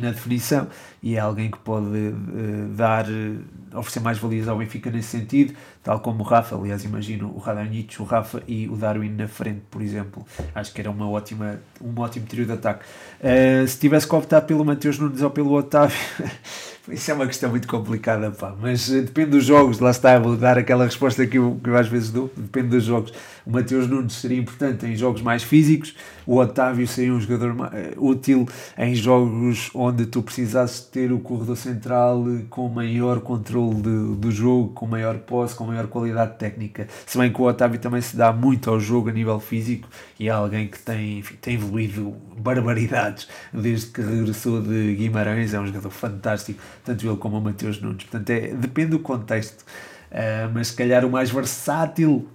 na 0.00 0.10
definição 0.10 0.68
e 1.02 1.16
é 1.16 1.20
alguém 1.20 1.50
que 1.50 1.58
pode 1.58 1.86
uh, 1.86 2.68
dar, 2.74 3.06
uh, 3.08 3.44
oferecer 3.74 4.00
mais 4.00 4.18
valias 4.18 4.48
ao 4.48 4.58
Benfica 4.58 4.90
nesse 4.90 5.08
sentido, 5.08 5.54
tal 5.82 6.00
como 6.00 6.20
o 6.20 6.26
Rafa, 6.26 6.56
aliás 6.56 6.84
imagino 6.84 7.32
o 7.34 7.38
Radonjic, 7.38 8.00
o 8.00 8.04
Rafa 8.04 8.42
e 8.46 8.68
o 8.68 8.76
Darwin 8.76 9.10
na 9.10 9.28
frente, 9.28 9.62
por 9.70 9.82
exemplo, 9.82 10.26
acho 10.54 10.72
que 10.72 10.80
era 10.80 10.90
uma 10.90 11.08
ótima, 11.08 11.60
um 11.80 11.98
ótimo 12.00 12.26
trio 12.26 12.46
de 12.46 12.52
ataque. 12.52 12.84
Uh, 13.20 13.66
se 13.66 13.78
tivesse 13.78 14.06
que 14.06 14.14
optar 14.14 14.42
pelo 14.42 14.64
Mateus 14.64 14.98
Nunes 14.98 15.22
ou 15.22 15.30
pelo 15.30 15.52
Otávio 15.52 15.96
Isso 16.90 17.10
é 17.10 17.14
uma 17.14 17.26
questão 17.26 17.50
muito 17.50 17.68
complicada, 17.68 18.30
pá. 18.30 18.54
Mas 18.58 18.90
eh, 18.90 19.02
depende 19.02 19.30
dos 19.32 19.44
jogos, 19.44 19.78
lá 19.78 19.90
está, 19.90 20.18
vou 20.18 20.36
dar 20.36 20.56
aquela 20.56 20.84
resposta 20.84 21.26
que 21.26 21.36
eu, 21.36 21.60
que 21.62 21.68
eu 21.68 21.76
às 21.76 21.86
vezes 21.86 22.10
dou. 22.10 22.30
Depende 22.34 22.68
dos 22.68 22.84
jogos. 22.84 23.12
O 23.44 23.50
Mateus 23.50 23.86
Nunes 23.86 24.14
seria 24.14 24.38
importante 24.38 24.86
em 24.86 24.96
jogos 24.96 25.20
mais 25.20 25.42
físicos, 25.42 25.94
o 26.26 26.36
Otávio 26.36 26.86
seria 26.86 27.12
um 27.12 27.20
jogador 27.20 27.52
uh, 27.52 27.66
útil 27.96 28.46
em 28.76 28.94
jogos 28.94 29.70
onde 29.74 30.04
tu 30.06 30.22
precisasses 30.22 30.80
ter 30.80 31.12
o 31.12 31.18
corredor 31.18 31.56
central 31.56 32.24
eh, 32.28 32.44
com 32.50 32.68
maior 32.68 33.20
controle 33.20 33.67
de, 33.74 34.16
do 34.16 34.30
jogo, 34.30 34.72
com 34.72 34.86
maior 34.86 35.18
posse, 35.18 35.54
com 35.54 35.64
maior 35.64 35.86
qualidade 35.86 36.38
técnica. 36.38 36.86
Se 37.06 37.16
bem 37.18 37.32
que 37.32 37.40
o 37.40 37.44
Otávio 37.44 37.78
também 37.78 38.00
se 38.00 38.16
dá 38.16 38.32
muito 38.32 38.70
ao 38.70 38.78
jogo 38.78 39.08
a 39.08 39.12
nível 39.12 39.38
físico 39.40 39.88
e 40.18 40.28
é 40.28 40.30
alguém 40.30 40.68
que 40.68 40.78
tem, 40.78 41.18
enfim, 41.18 41.36
tem 41.40 41.54
evoluído 41.54 42.14
barbaridades 42.36 43.28
desde 43.52 43.86
que 43.88 44.00
regressou 44.00 44.60
de 44.62 44.94
Guimarães, 44.94 45.54
é 45.54 45.60
um 45.60 45.66
jogador 45.66 45.90
fantástico 45.90 46.60
tanto 46.84 47.06
ele 47.06 47.16
como 47.16 47.38
o 47.38 47.40
Mateus 47.40 47.80
Nunes. 47.80 48.04
Portanto, 48.04 48.30
é, 48.30 48.48
depende 48.48 48.90
do 48.90 48.98
contexto. 48.98 49.62
Uh, 50.10 50.50
mas 50.54 50.68
se 50.68 50.74
calhar 50.74 51.04
o 51.04 51.10
mais 51.10 51.30
versátil. 51.30 52.28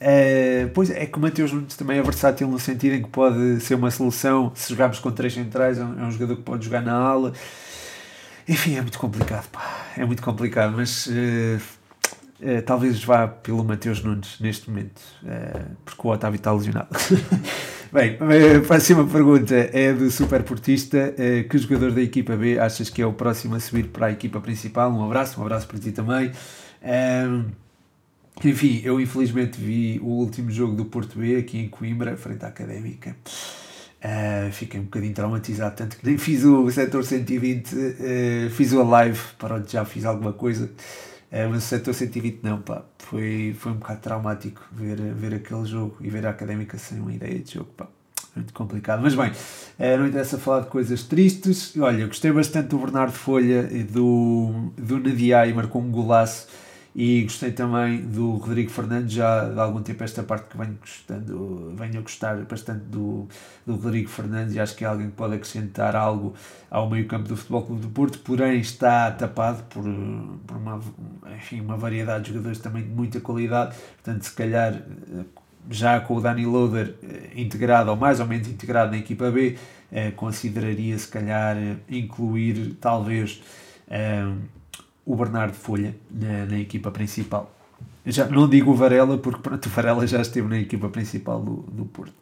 Uh, 0.00 0.68
pois 0.74 0.90
é 0.90 1.04
que 1.06 1.18
o 1.18 1.20
Mateus 1.20 1.52
Nunes 1.52 1.76
também 1.76 1.98
é 1.98 2.02
versátil 2.02 2.48
no 2.48 2.58
sentido 2.58 2.94
em 2.94 3.02
que 3.02 3.08
pode 3.08 3.60
ser 3.60 3.74
uma 3.74 3.90
solução. 3.90 4.52
Se 4.54 4.70
jogarmos 4.70 4.98
com 4.98 5.10
três 5.10 5.32
centrais, 5.32 5.78
é 5.78 5.84
um, 5.84 6.00
é 6.00 6.04
um 6.04 6.10
jogador 6.10 6.36
que 6.36 6.42
pode 6.42 6.64
jogar 6.64 6.82
na 6.82 6.94
ala. 6.94 7.32
Enfim, 8.48 8.76
é 8.76 8.82
muito 8.82 8.98
complicado. 8.98 9.48
Pá. 9.50 9.86
É 9.96 10.04
muito 10.04 10.22
complicado, 10.22 10.74
mas 10.76 11.06
uh, 11.06 12.62
talvez 12.64 13.02
vá 13.02 13.28
pelo 13.28 13.64
Mateus 13.64 14.02
Nunes 14.02 14.38
neste 14.40 14.70
momento, 14.70 15.00
porque 15.84 16.06
o 16.06 16.10
Otávio 16.10 16.36
está 16.36 16.52
lesionado. 16.52 16.88
Bem, 17.92 18.16
a 18.56 18.60
próxima 18.64 19.04
pergunta 19.04 19.54
é 19.54 19.92
do 19.92 20.10
superportista. 20.12 21.12
Que 21.48 21.58
jogador 21.58 21.90
da 21.90 22.00
equipa 22.00 22.36
B 22.36 22.56
achas 22.56 22.88
que 22.88 23.02
é 23.02 23.06
o 23.06 23.12
próximo 23.12 23.56
a 23.56 23.60
subir 23.60 23.88
para 23.88 24.06
a 24.06 24.12
equipa 24.12 24.40
principal? 24.40 24.92
Um 24.92 25.04
abraço, 25.04 25.40
um 25.40 25.42
abraço 25.42 25.66
para 25.66 25.78
ti 25.78 25.90
também. 25.90 26.30
enfim, 28.44 28.80
eu 28.84 29.00
infelizmente 29.00 29.60
vi 29.60 29.98
o 30.00 30.06
último 30.06 30.52
jogo 30.52 30.76
do 30.76 30.84
Porto 30.84 31.18
B 31.18 31.36
aqui 31.36 31.58
em 31.58 31.68
Coimbra, 31.68 32.16
frente 32.16 32.44
à 32.44 32.48
Académica. 32.48 33.16
Uh, 34.02 34.50
fiquei 34.50 34.80
um 34.80 34.84
bocadinho 34.84 35.12
traumatizado, 35.12 35.76
tanto 35.76 35.98
que 35.98 36.06
nem 36.06 36.16
fiz 36.16 36.42
o 36.42 36.70
setor 36.70 37.04
120, 37.04 37.74
uh, 37.74 38.50
fiz 38.50 38.72
o 38.72 38.82
live, 38.82 39.20
para 39.38 39.56
onde 39.56 39.70
já 39.70 39.84
fiz 39.84 40.06
alguma 40.06 40.32
coisa. 40.32 40.70
É, 41.30 41.46
mas 41.46 41.64
o 41.64 41.66
setor 41.66 41.94
120 41.94 42.42
não, 42.42 42.60
pá, 42.60 42.82
foi, 42.98 43.54
foi 43.58 43.72
um 43.72 43.76
bocado 43.76 44.00
traumático 44.00 44.62
ver, 44.72 44.96
ver 44.96 45.34
aquele 45.34 45.64
jogo 45.64 45.96
e 46.00 46.08
ver 46.08 46.26
a 46.26 46.30
académica 46.30 46.76
sem 46.76 46.98
uma 46.98 47.12
ideia 47.12 47.38
de 47.38 47.54
jogo, 47.54 47.68
pá, 47.76 47.86
muito 48.34 48.52
complicado. 48.52 49.00
Mas 49.02 49.14
bem, 49.14 49.30
não 49.98 50.06
interessa 50.06 50.38
falar 50.38 50.62
de 50.62 50.68
coisas 50.68 51.04
tristes. 51.04 51.76
Olha, 51.76 52.06
gostei 52.06 52.32
bastante 52.32 52.68
do 52.68 52.78
Bernardo 52.78 53.12
Folha 53.12 53.68
e 53.70 53.84
do, 53.84 54.72
do 54.76 54.98
Nadiai, 54.98 55.52
marcou 55.52 55.80
um 55.80 55.90
golaço 55.90 56.48
e 56.94 57.22
gostei 57.22 57.52
também 57.52 58.00
do 58.00 58.32
Rodrigo 58.32 58.70
Fernandes, 58.70 59.12
já 59.12 59.48
de 59.48 59.60
algum 59.60 59.80
tempo 59.80 60.02
esta 60.02 60.22
parte 60.22 60.48
que 60.48 60.58
venho 60.58 60.76
gostando, 60.80 61.72
venho 61.76 61.98
a 61.98 62.02
gostar 62.02 62.36
bastante 62.44 62.84
do, 62.86 63.28
do 63.64 63.76
Rodrigo 63.76 64.08
Fernandes 64.08 64.54
e 64.54 64.60
acho 64.60 64.74
que 64.74 64.84
é 64.84 64.88
alguém 64.88 65.08
que 65.08 65.16
pode 65.16 65.34
acrescentar 65.34 65.94
algo 65.94 66.34
ao 66.68 66.90
meio 66.90 67.06
campo 67.06 67.28
do 67.28 67.36
Futebol 67.36 67.62
Clube 67.62 67.82
do 67.82 67.88
Porto, 67.90 68.18
porém 68.20 68.60
está 68.60 69.10
tapado 69.12 69.62
por, 69.64 69.84
por 70.46 70.56
uma, 70.56 70.80
enfim, 71.36 71.60
uma 71.60 71.76
variedade 71.76 72.24
de 72.24 72.32
jogadores 72.32 72.58
também 72.58 72.82
de 72.82 72.90
muita 72.90 73.20
qualidade, 73.20 73.76
portanto 74.02 74.24
se 74.24 74.32
calhar 74.32 74.82
já 75.68 76.00
com 76.00 76.16
o 76.16 76.20
Dani 76.20 76.46
Loader 76.46 76.94
eh, 77.02 77.30
integrado 77.36 77.90
ou 77.90 77.96
mais 77.96 78.18
ou 78.18 78.26
menos 78.26 78.48
integrado 78.48 78.90
na 78.90 78.98
equipa 78.98 79.30
B, 79.30 79.56
eh, 79.92 80.10
consideraria 80.12 80.98
se 80.98 81.06
calhar 81.06 81.56
incluir 81.88 82.76
talvez 82.80 83.42
eh, 83.88 84.24
o 85.12 85.16
Bernardo 85.16 85.54
Folha 85.54 85.94
na, 86.10 86.46
na 86.46 86.58
equipa 86.58 86.90
principal. 86.90 87.52
já 88.06 88.26
não 88.26 88.48
digo 88.48 88.70
o 88.70 88.74
Varela, 88.74 89.18
porque 89.18 89.40
pronto, 89.42 89.66
o 89.66 89.68
Varela 89.68 90.06
já 90.06 90.20
esteve 90.20 90.48
na 90.48 90.58
equipa 90.58 90.88
principal 90.88 91.40
do, 91.40 91.56
do 91.72 91.84
Porto. 91.84 92.14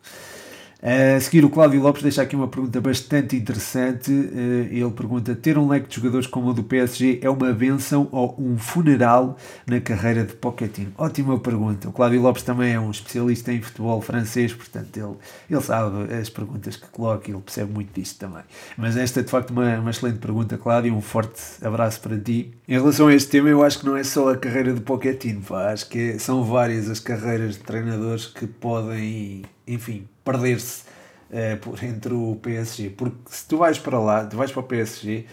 A 0.80 1.18
seguir, 1.18 1.44
o 1.44 1.50
Cláudio 1.50 1.82
Lopes 1.82 2.02
deixa 2.02 2.22
aqui 2.22 2.36
uma 2.36 2.46
pergunta 2.46 2.80
bastante 2.80 3.34
interessante. 3.34 4.12
Eh, 4.12 4.76
ele 4.76 4.90
pergunta: 4.92 5.34
ter 5.34 5.58
um 5.58 5.66
leque 5.66 5.88
de 5.88 5.96
jogadores 5.96 6.26
como 6.28 6.50
o 6.50 6.54
do 6.54 6.62
PSG 6.62 7.18
é 7.20 7.28
uma 7.28 7.52
benção 7.52 8.08
ou 8.12 8.36
um 8.38 8.56
funeral 8.56 9.36
na 9.66 9.80
carreira 9.80 10.24
de 10.24 10.34
Pochettino? 10.34 10.92
Ótima 10.96 11.36
pergunta. 11.40 11.88
O 11.88 11.92
Cláudio 11.92 12.22
Lopes 12.22 12.44
também 12.44 12.74
é 12.74 12.80
um 12.80 12.92
especialista 12.92 13.52
em 13.52 13.60
futebol 13.60 14.00
francês, 14.00 14.54
portanto, 14.54 14.96
ele, 14.96 15.16
ele 15.50 15.60
sabe 15.60 16.14
as 16.14 16.30
perguntas 16.30 16.76
que 16.76 16.86
coloca 16.86 17.28
e 17.28 17.34
ele 17.34 17.42
percebe 17.42 17.72
muito 17.72 17.92
disto 17.92 18.16
também. 18.20 18.44
Mas 18.76 18.96
esta 18.96 19.18
é 19.18 19.22
de 19.24 19.30
facto 19.30 19.50
uma, 19.50 19.80
uma 19.80 19.90
excelente 19.90 20.18
pergunta, 20.18 20.56
Cláudio. 20.56 20.94
Um 20.94 21.00
forte 21.00 21.42
abraço 21.60 22.00
para 22.00 22.16
ti. 22.16 22.54
Em 22.68 22.74
relação 22.74 23.08
a 23.08 23.14
este 23.14 23.30
tema, 23.30 23.48
eu 23.48 23.64
acho 23.64 23.80
que 23.80 23.86
não 23.86 23.96
é 23.96 24.04
só 24.04 24.30
a 24.30 24.36
carreira 24.36 24.72
de 24.72 24.80
Pochettino, 24.80 25.42
pá. 25.42 25.72
acho 25.72 25.88
que 25.88 26.20
são 26.20 26.44
várias 26.44 26.88
as 26.88 27.00
carreiras 27.00 27.54
de 27.54 27.64
treinadores 27.64 28.26
que 28.26 28.46
podem, 28.46 29.42
enfim 29.68 30.08
perder-se 30.24 30.84
uh, 31.30 31.56
por 31.60 31.82
entre 31.84 32.12
o 32.12 32.36
PSG. 32.36 32.90
Porque 32.90 33.16
se 33.26 33.46
tu 33.46 33.58
vais 33.58 33.78
para 33.78 33.98
lá, 33.98 34.26
tu 34.26 34.36
vais 34.36 34.50
para 34.50 34.60
o 34.60 34.64
PSG, 34.64 35.26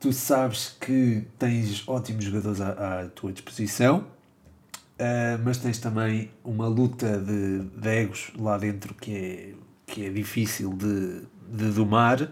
tu 0.00 0.12
sabes 0.12 0.76
que 0.80 1.24
tens 1.38 1.86
ótimos 1.86 2.24
jogadores 2.24 2.60
à, 2.60 3.00
à 3.00 3.06
tua 3.06 3.32
disposição, 3.32 3.98
uh, 3.98 5.40
mas 5.44 5.58
tens 5.58 5.78
também 5.78 6.30
uma 6.42 6.66
luta 6.66 7.18
de, 7.18 7.60
de 7.60 7.88
egos 7.88 8.32
lá 8.38 8.58
dentro 8.58 8.94
que 8.94 9.16
é, 9.16 9.52
que 9.86 10.06
é 10.06 10.10
difícil 10.10 10.72
de, 10.72 11.22
de 11.50 11.70
domar. 11.70 12.30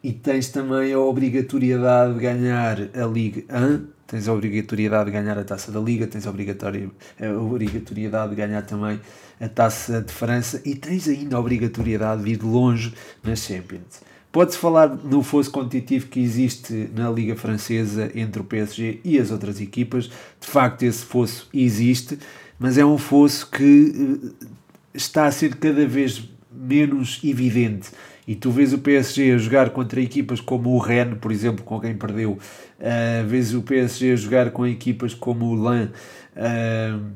E 0.00 0.12
tens 0.12 0.48
também 0.48 0.92
a 0.92 0.98
obrigatoriedade 1.00 2.14
de 2.14 2.20
ganhar 2.20 2.78
a 2.80 3.06
Liga 3.06 3.42
1 3.52 3.97
tens 4.08 4.26
a 4.26 4.32
obrigatoriedade 4.32 5.10
de 5.10 5.16
ganhar 5.16 5.38
a 5.38 5.44
taça 5.44 5.70
da 5.70 5.78
Liga, 5.78 6.06
tens 6.06 6.26
a 6.26 6.30
obrigatoriedade 6.30 8.30
de 8.30 8.36
ganhar 8.36 8.62
também 8.62 8.98
a 9.38 9.48
taça 9.48 10.00
de 10.00 10.12
França 10.12 10.62
e 10.64 10.74
tens 10.74 11.06
ainda 11.06 11.36
a 11.36 11.40
obrigatoriedade 11.40 12.24
de 12.24 12.30
ir 12.30 12.42
longe 12.42 12.94
nas 13.22 13.40
Champions. 13.40 14.00
Pode-se 14.32 14.58
falar 14.58 14.88
no 14.88 15.22
fosso 15.22 15.50
competitivo 15.50 16.06
que 16.06 16.20
existe 16.20 16.90
na 16.94 17.10
Liga 17.10 17.36
Francesa 17.36 18.10
entre 18.14 18.40
o 18.40 18.44
PSG 18.44 19.00
e 19.04 19.18
as 19.18 19.30
outras 19.30 19.60
equipas. 19.60 20.10
De 20.40 20.46
facto, 20.46 20.82
esse 20.82 21.04
fosso 21.04 21.48
existe, 21.52 22.18
mas 22.58 22.78
é 22.78 22.84
um 22.84 22.98
fosso 22.98 23.50
que 23.50 24.32
eh, 24.42 24.46
está 24.94 25.26
a 25.26 25.30
ser 25.30 25.56
cada 25.56 25.86
vez 25.86 26.28
menos 26.50 27.20
evidente 27.22 27.90
e 28.28 28.34
tu 28.34 28.50
vês 28.50 28.74
o 28.74 28.78
PSG 28.78 29.32
a 29.32 29.38
jogar 29.38 29.70
contra 29.70 30.02
equipas 30.02 30.38
como 30.38 30.74
o 30.74 30.78
Rennes, 30.78 31.16
por 31.18 31.32
exemplo, 31.32 31.64
com 31.64 31.80
quem 31.80 31.96
perdeu, 31.96 32.32
uh, 32.32 33.26
vês 33.26 33.54
o 33.54 33.62
PSG 33.62 34.12
a 34.12 34.16
jogar 34.16 34.50
com 34.50 34.66
equipas 34.66 35.14
como 35.14 35.46
o 35.46 35.54
Lan, 35.54 35.88
uh, 36.36 37.06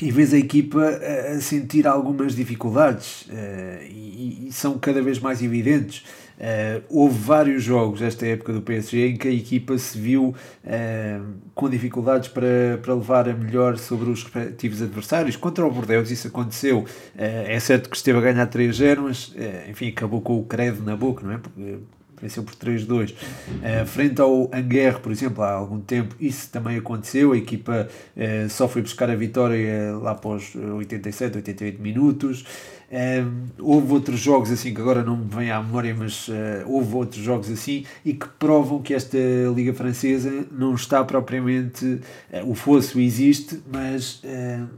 e 0.00 0.10
vês 0.10 0.32
a 0.32 0.38
equipa 0.38 0.82
a, 0.82 1.40
sentir 1.40 1.86
algumas 1.86 2.34
dificuldades 2.34 3.22
uh, 3.22 3.82
e, 3.84 4.48
são 4.50 4.78
cada 4.78 5.02
vez 5.02 5.18
mais 5.18 5.42
evidentes. 5.42 6.04
Uh, 6.38 6.82
houve 6.88 7.16
vários 7.18 7.62
jogos 7.62 8.02
esta 8.02 8.26
época 8.26 8.52
do 8.52 8.62
PSG 8.62 9.10
em 9.10 9.16
que 9.16 9.28
a 9.28 9.30
equipa 9.30 9.78
se 9.78 9.96
viu 9.96 10.34
uh, 10.64 11.24
com 11.54 11.68
dificuldades 11.68 12.28
para, 12.28 12.80
para 12.82 12.94
levar 12.94 13.28
a 13.28 13.34
melhor 13.34 13.78
sobre 13.78 14.10
os 14.10 14.24
respectivos 14.24 14.82
adversários. 14.82 15.36
Contra 15.36 15.64
o 15.64 15.70
Bordeaux 15.70 16.10
isso 16.10 16.28
aconteceu. 16.28 16.84
é 17.14 17.60
certo 17.60 17.88
que 17.88 17.96
esteve 17.96 18.18
a 18.18 18.22
ganhar 18.22 18.46
3-0, 18.48 19.00
mas 19.02 19.34
enfim, 19.68 19.88
acabou 19.88 20.20
com 20.20 20.38
o 20.38 20.44
credo 20.44 20.82
na 20.82 20.96
boca, 20.96 21.24
não 21.24 21.34
é? 21.34 21.38
Porque 21.38 21.78
venceu 22.22 22.44
por 22.44 22.54
3-2. 22.54 23.10
Uh, 23.10 23.14
eh, 23.62 23.84
frente 23.84 24.20
ao 24.20 24.48
Anguerre, 24.54 25.00
por 25.00 25.10
exemplo, 25.10 25.42
há 25.42 25.50
algum 25.50 25.80
tempo, 25.80 26.14
isso 26.20 26.48
também 26.50 26.78
aconteceu. 26.78 27.32
A 27.32 27.36
equipa 27.36 27.88
uh, 28.16 28.48
só 28.48 28.68
foi 28.68 28.80
buscar 28.80 29.10
a 29.10 29.16
vitória 29.16 29.92
lá 30.00 30.12
após 30.12 30.54
87, 30.54 31.36
88 31.38 31.82
minutos. 31.82 32.44
Uh, 32.92 33.48
houve 33.58 33.92
outros 33.92 34.20
jogos 34.20 34.52
assim 34.52 34.72
que 34.72 34.80
agora 34.80 35.02
não 35.02 35.16
me 35.16 35.26
vem 35.26 35.50
à 35.50 35.60
memória, 35.60 35.94
mas 35.98 36.28
houve 36.66 36.94
outros 36.94 37.22
jogos 37.22 37.50
assim 37.50 37.84
e 38.04 38.12
que 38.12 38.28
provam 38.38 38.80
que 38.80 38.94
esta 38.94 39.18
Liga 39.54 39.74
Francesa 39.74 40.46
não 40.52 40.74
está 40.74 41.02
propriamente. 41.02 42.00
o 42.44 42.54
fosso 42.54 43.00
existe, 43.00 43.60
mas 43.72 44.22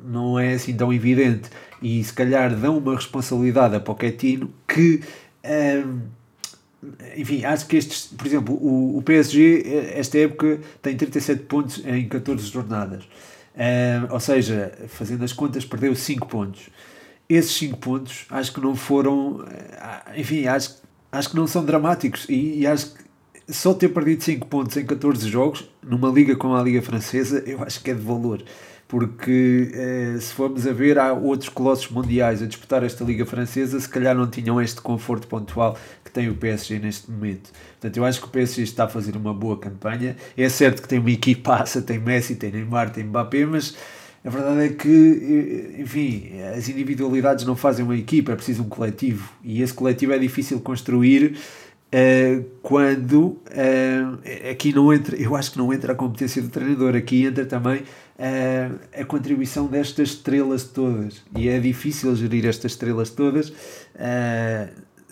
não 0.04 0.38
é 0.38 0.54
assim 0.54 0.74
tão 0.74 0.92
evidente. 0.92 1.50
E 1.82 2.02
se 2.02 2.12
calhar 2.12 2.54
dão 2.54 2.78
uma 2.78 2.94
responsabilidade 2.94 3.74
a 3.74 3.80
Pochettino 3.80 4.48
que 4.66 5.02
enfim, 7.16 7.44
acho 7.44 7.66
que 7.66 7.76
estes, 7.76 8.06
por 8.06 8.26
exemplo, 8.26 8.54
o, 8.54 8.98
o 8.98 9.02
PSG, 9.02 9.92
esta 9.94 10.18
época, 10.18 10.60
tem 10.82 10.96
37 10.96 11.44
pontos 11.44 11.82
em 11.86 12.08
14 12.08 12.46
jornadas. 12.46 13.04
Uh, 13.54 14.12
ou 14.12 14.20
seja, 14.20 14.72
fazendo 14.88 15.24
as 15.24 15.32
contas, 15.32 15.64
perdeu 15.64 15.94
5 15.94 16.26
pontos. 16.26 16.68
Esses 17.28 17.52
5 17.52 17.78
pontos 17.78 18.26
acho 18.30 18.52
que 18.52 18.60
não 18.60 18.74
foram. 18.74 19.44
Eh, 19.50 20.20
enfim, 20.20 20.46
acho, 20.46 20.82
acho 21.10 21.30
que 21.30 21.36
não 21.36 21.46
são 21.46 21.64
dramáticos. 21.64 22.26
E, 22.28 22.60
e 22.60 22.66
acho 22.66 22.92
que 22.92 23.04
só 23.52 23.72
ter 23.72 23.88
perdido 23.88 24.22
5 24.22 24.46
pontos 24.46 24.76
em 24.76 24.84
14 24.84 25.28
jogos, 25.28 25.70
numa 25.82 26.10
liga 26.10 26.36
como 26.36 26.54
a 26.54 26.62
Liga 26.62 26.82
Francesa, 26.82 27.42
eu 27.46 27.62
acho 27.62 27.82
que 27.82 27.90
é 27.90 27.94
de 27.94 28.02
valor 28.02 28.42
porque 28.94 29.72
eh, 29.74 30.20
se 30.20 30.32
formos 30.32 30.68
a 30.68 30.72
ver, 30.72 31.00
há 31.00 31.12
outros 31.12 31.48
colossos 31.48 31.88
mundiais 31.88 32.40
a 32.40 32.46
disputar 32.46 32.84
esta 32.84 33.02
Liga 33.02 33.26
Francesa, 33.26 33.80
se 33.80 33.88
calhar 33.88 34.14
não 34.14 34.30
tinham 34.30 34.62
este 34.62 34.80
conforto 34.80 35.26
pontual 35.26 35.76
que 36.04 36.12
tem 36.12 36.28
o 36.28 36.36
PSG 36.36 36.78
neste 36.78 37.10
momento. 37.10 37.50
Portanto, 37.72 37.96
eu 37.96 38.04
acho 38.04 38.20
que 38.20 38.28
o 38.28 38.30
PSG 38.30 38.62
está 38.62 38.84
a 38.84 38.88
fazer 38.88 39.16
uma 39.16 39.34
boa 39.34 39.58
campanha. 39.58 40.14
É 40.36 40.48
certo 40.48 40.80
que 40.80 40.86
tem 40.86 41.00
uma 41.00 41.10
equipaça, 41.10 41.82
tem 41.82 41.98
Messi, 41.98 42.36
tem 42.36 42.52
Neymar, 42.52 42.90
tem 42.90 43.02
Mbappé, 43.02 43.44
mas 43.44 43.74
a 44.24 44.30
verdade 44.30 44.60
é 44.60 44.68
que, 44.68 45.74
eh, 45.76 45.82
enfim, 45.82 46.30
as 46.56 46.68
individualidades 46.68 47.44
não 47.44 47.56
fazem 47.56 47.84
uma 47.84 47.96
equipa, 47.96 48.30
é 48.30 48.36
preciso 48.36 48.62
um 48.62 48.68
coletivo. 48.68 49.28
E 49.42 49.60
esse 49.60 49.74
coletivo 49.74 50.12
é 50.12 50.18
difícil 50.20 50.60
construir 50.60 51.36
Uh, 51.94 52.44
quando 52.60 53.20
uh, 53.22 54.50
aqui 54.50 54.72
não 54.72 54.92
entra, 54.92 55.14
eu 55.14 55.36
acho 55.36 55.52
que 55.52 55.58
não 55.58 55.72
entra 55.72 55.92
a 55.92 55.94
competência 55.94 56.42
do 56.42 56.48
treinador, 56.48 56.96
aqui 56.96 57.24
entra 57.24 57.46
também 57.46 57.82
uh, 57.82 59.00
a 59.00 59.04
contribuição 59.04 59.68
destas 59.68 60.08
estrelas 60.08 60.64
todas 60.64 61.22
e 61.36 61.48
é 61.48 61.60
difícil 61.60 62.16
gerir 62.16 62.46
estas 62.46 62.72
estrelas 62.72 63.10
todas. 63.10 63.52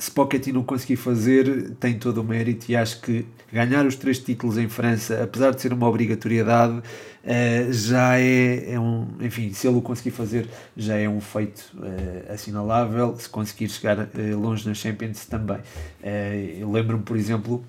Se 0.03 0.11
Pochettino 0.11 0.65
conseguir 0.65 0.97
fazer, 0.97 1.75
tem 1.79 1.97
todo 1.97 2.23
o 2.23 2.25
mérito 2.25 2.69
e 2.69 2.75
acho 2.75 3.01
que 3.01 3.25
ganhar 3.53 3.87
os 3.87 3.95
três 3.95 4.19
títulos 4.19 4.59
em 4.59 4.69
França, 4.69 5.23
apesar 5.23 5.53
de 5.53 5.61
ser 5.61 5.73
uma 5.73 5.89
obrigatoriedade, 5.89 6.79
uh, 6.79 7.73
já 7.73 8.19
é, 8.19 8.73
é, 8.73 8.81
um. 8.81 9.07
Enfim, 9.21 9.53
se 9.53 9.69
ele 9.69 9.77
o 9.77 9.81
conseguir 9.81 10.11
fazer, 10.11 10.49
já 10.77 10.97
é 10.97 11.09
um 11.09 11.21
feito 11.21 11.73
uh, 11.77 12.33
assinalável. 12.33 13.15
Se 13.17 13.29
conseguir 13.29 13.69
chegar 13.69 13.97
uh, 13.97 14.37
longe 14.37 14.67
na 14.67 14.75
Champions 14.75 15.25
também. 15.27 15.59
eu 16.59 16.69
lembro-me, 16.69 17.05
por 17.05 17.17
exemplo, 17.17 17.65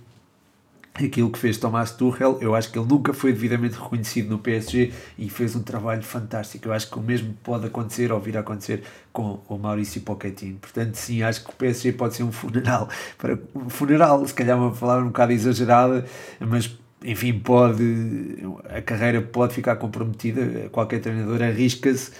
aquilo 0.96 1.32
que 1.32 1.40
fez 1.40 1.58
Tomás 1.58 1.92
Tuchel, 1.92 2.38
eu 2.40 2.54
acho 2.54 2.72
que 2.72 2.78
ele 2.78 2.88
nunca 2.88 3.14
foi 3.14 3.34
devidamente 3.34 3.76
reconhecido 3.76 4.30
no 4.30 4.38
PSG 4.38 4.94
e 5.18 5.28
fez 5.30 5.56
um 5.56 5.64
trabalho 5.64 6.04
fantástico. 6.04 6.68
Eu 6.68 6.74
acho 6.74 6.90
que 6.90 6.98
o 7.00 7.02
mesmo 7.02 7.34
pode 7.44 7.66
acontecer 7.66 8.12
ou 8.12 8.20
vir 8.20 8.38
a 8.38 8.42
acontecer 8.42 8.84
com 9.12 9.42
o 9.48 9.58
Maurício 9.58 10.02
Pochettino. 10.02 10.60
Portanto, 10.60 10.96
sim, 10.96 11.24
acho 11.24 11.44
que 11.44 11.50
o 11.50 11.54
PSG 11.54 11.94
pode 11.94 12.16
ser 12.16 12.24
um 12.24 12.32
funeral, 12.32 12.88
para 13.18 13.40
um 13.56 13.70
funeral, 13.70 14.26
se 14.28 14.34
calhar 14.34 14.58
uma 14.58 14.72
palavra 14.72 15.04
um 15.04 15.08
bocado 15.08 15.32
exagerada, 15.32 16.06
mas 16.40 16.78
enfim, 17.04 17.38
pode 17.40 18.38
a 18.70 18.82
carreira 18.82 19.22
pode 19.22 19.54
ficar 19.54 19.76
comprometida, 19.76 20.70
qualquer 20.70 21.02
treinador 21.02 21.42
arrisca-se 21.42 22.12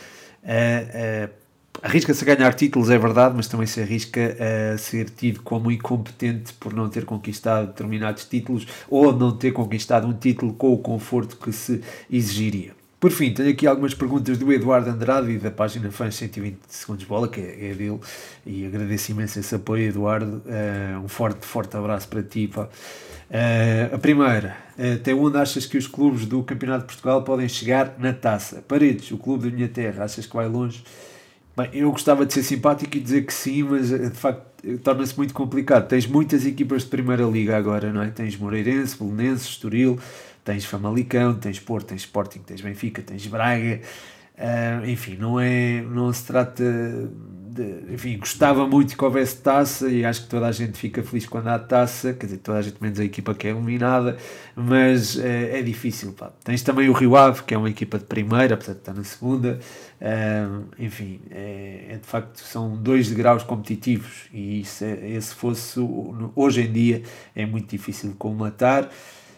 a, 0.44 1.26
a 1.26 1.43
arrisca-se 1.84 2.24
a 2.24 2.36
ganhar 2.36 2.54
títulos, 2.54 2.90
é 2.90 2.98
verdade, 2.98 3.36
mas 3.36 3.48
também 3.48 3.68
se 3.68 3.82
arrisca 3.82 4.38
a 4.74 4.78
ser 4.78 5.10
tido 5.10 5.42
como 5.42 5.70
incompetente 5.70 6.54
por 6.54 6.74
não 6.74 6.88
ter 6.88 7.04
conquistado 7.04 7.68
determinados 7.68 8.24
títulos 8.24 8.66
ou 8.90 9.12
não 9.12 9.36
ter 9.36 9.52
conquistado 9.52 10.08
um 10.08 10.14
título 10.14 10.54
com 10.54 10.74
o 10.74 10.78
conforto 10.78 11.36
que 11.36 11.52
se 11.52 11.82
exigiria. 12.10 12.72
Por 13.04 13.12
fim, 13.12 13.34
tenho 13.34 13.50
aqui 13.50 13.68
algumas 13.68 13.94
perguntas 13.94 14.38
do 14.38 14.50
Eduardo 14.54 14.90
Andrade 14.90 15.32
e 15.32 15.38
da 15.38 15.52
página 15.52 15.92
Fãs 15.92 16.16
120 16.16 16.58
Segundos 16.70 17.04
Bola, 17.04 17.28
que 17.28 17.42
é, 17.42 17.72
é 17.72 17.74
dele, 17.74 18.00
e 18.46 18.66
agradeço 18.66 19.12
imenso 19.12 19.38
esse 19.38 19.54
apoio, 19.54 19.90
Eduardo. 19.90 20.42
Uh, 20.46 21.04
um 21.04 21.10
forte, 21.10 21.46
forte 21.46 21.76
abraço 21.76 22.08
para 22.08 22.24
ti. 22.24 22.48
Pá. 22.48 22.62
Uh, 22.64 23.96
a 23.96 23.98
primeira, 23.98 24.56
uh, 24.80 24.94
até 24.94 25.14
onde 25.14 25.38
achas 25.38 25.66
que 25.66 25.78
os 25.78 25.86
clubes 25.86 26.26
do 26.26 26.44
Campeonato 26.44 26.84
de 26.84 26.94
Portugal 26.94 27.26
podem 27.26 27.50
chegar 27.50 27.94
na 28.00 28.14
taça? 28.14 28.64
Paredes, 28.66 29.12
o 29.12 29.18
clube 29.18 29.50
da 29.50 29.54
minha 29.54 29.68
terra, 29.68 30.06
achas 30.06 30.26
que 30.26 30.34
vai 30.34 30.48
longe? 30.48 30.82
Bem, 31.56 31.70
eu 31.74 31.92
gostava 31.92 32.26
de 32.26 32.34
ser 32.34 32.42
simpático 32.42 32.98
e 32.98 33.00
dizer 33.00 33.26
que 33.28 33.34
sim, 33.34 33.62
mas 33.62 33.92
eh, 33.92 34.10
de 34.10 34.18
facto 34.18 34.44
torna-se 34.84 35.16
muito 35.16 35.36
complicado. 35.36 35.88
Tens 35.88 36.08
muitas 36.08 36.46
equipas 36.48 36.82
de 36.82 36.90
Primeira 36.90 37.24
Liga 37.26 37.56
agora, 37.56 37.94
não 37.94 38.02
é? 38.02 38.10
Tens 38.10 38.36
Moreirense, 38.36 38.98
Belenenses, 38.98 39.50
Estoril, 39.50 40.00
tens 40.44 40.66
Famalicão, 40.66 41.36
tens 41.36 41.60
Porto, 41.60 41.88
tens 41.90 42.02
Sporting, 42.02 42.40
tens 42.40 42.62
Benfica, 42.62 43.04
tens 43.04 43.28
Braga. 43.28 43.82
Uh, 44.36 44.86
enfim, 44.88 45.16
não, 45.16 45.40
é, 45.40 45.82
não 45.82 46.12
se 46.12 46.26
trata 46.26 46.64
de, 47.54 47.94
enfim, 47.94 48.18
gostava 48.18 48.68
muito 48.68 48.98
que 48.98 49.04
houvesse 49.04 49.38
taça 49.38 49.88
e 49.90 50.04
acho 50.04 50.24
que 50.24 50.28
toda 50.28 50.48
a 50.48 50.52
gente 50.52 50.78
fica 50.78 51.04
feliz 51.04 51.28
quando 51.28 51.48
há 51.48 51.60
taça, 51.60 52.14
quer 52.14 52.26
dizer, 52.26 52.40
toda 52.40 52.58
a 52.58 52.62
gente 52.62 52.78
menos 52.82 53.00
a 53.00 53.06
equipa 53.06 53.34
que 53.36 53.48
é 53.48 53.52
eliminada, 53.52 54.18
mas 54.56 55.20
é, 55.20 55.60
é 55.60 55.62
difícil. 55.62 56.14
Pá. 56.14 56.32
Tens 56.44 56.64
também 56.64 56.90
o 56.90 56.94
Rio 56.94 57.16
Ave, 57.16 57.44
que 57.44 57.54
é 57.54 57.58
uma 57.58 57.70
equipa 57.70 58.00
de 58.00 58.06
primeira, 58.06 58.58
de 58.58 58.72
estar 58.72 58.94
na 58.94 59.04
segunda, 59.04 59.60
uh, 60.02 60.66
enfim, 60.80 61.22
é, 61.30 61.86
é, 61.90 61.98
de 61.98 62.08
facto 62.08 62.40
são 62.40 62.76
dois 62.76 63.10
degraus 63.10 63.44
competitivos 63.44 64.28
e 64.34 64.64
é, 64.82 65.12
esse 65.12 65.36
fosse 65.36 65.80
hoje 66.36 66.62
em 66.62 66.72
dia 66.72 67.04
é 67.36 67.46
muito 67.46 67.70
difícil 67.70 68.10
de 68.10 68.16
colmatar 68.16 68.90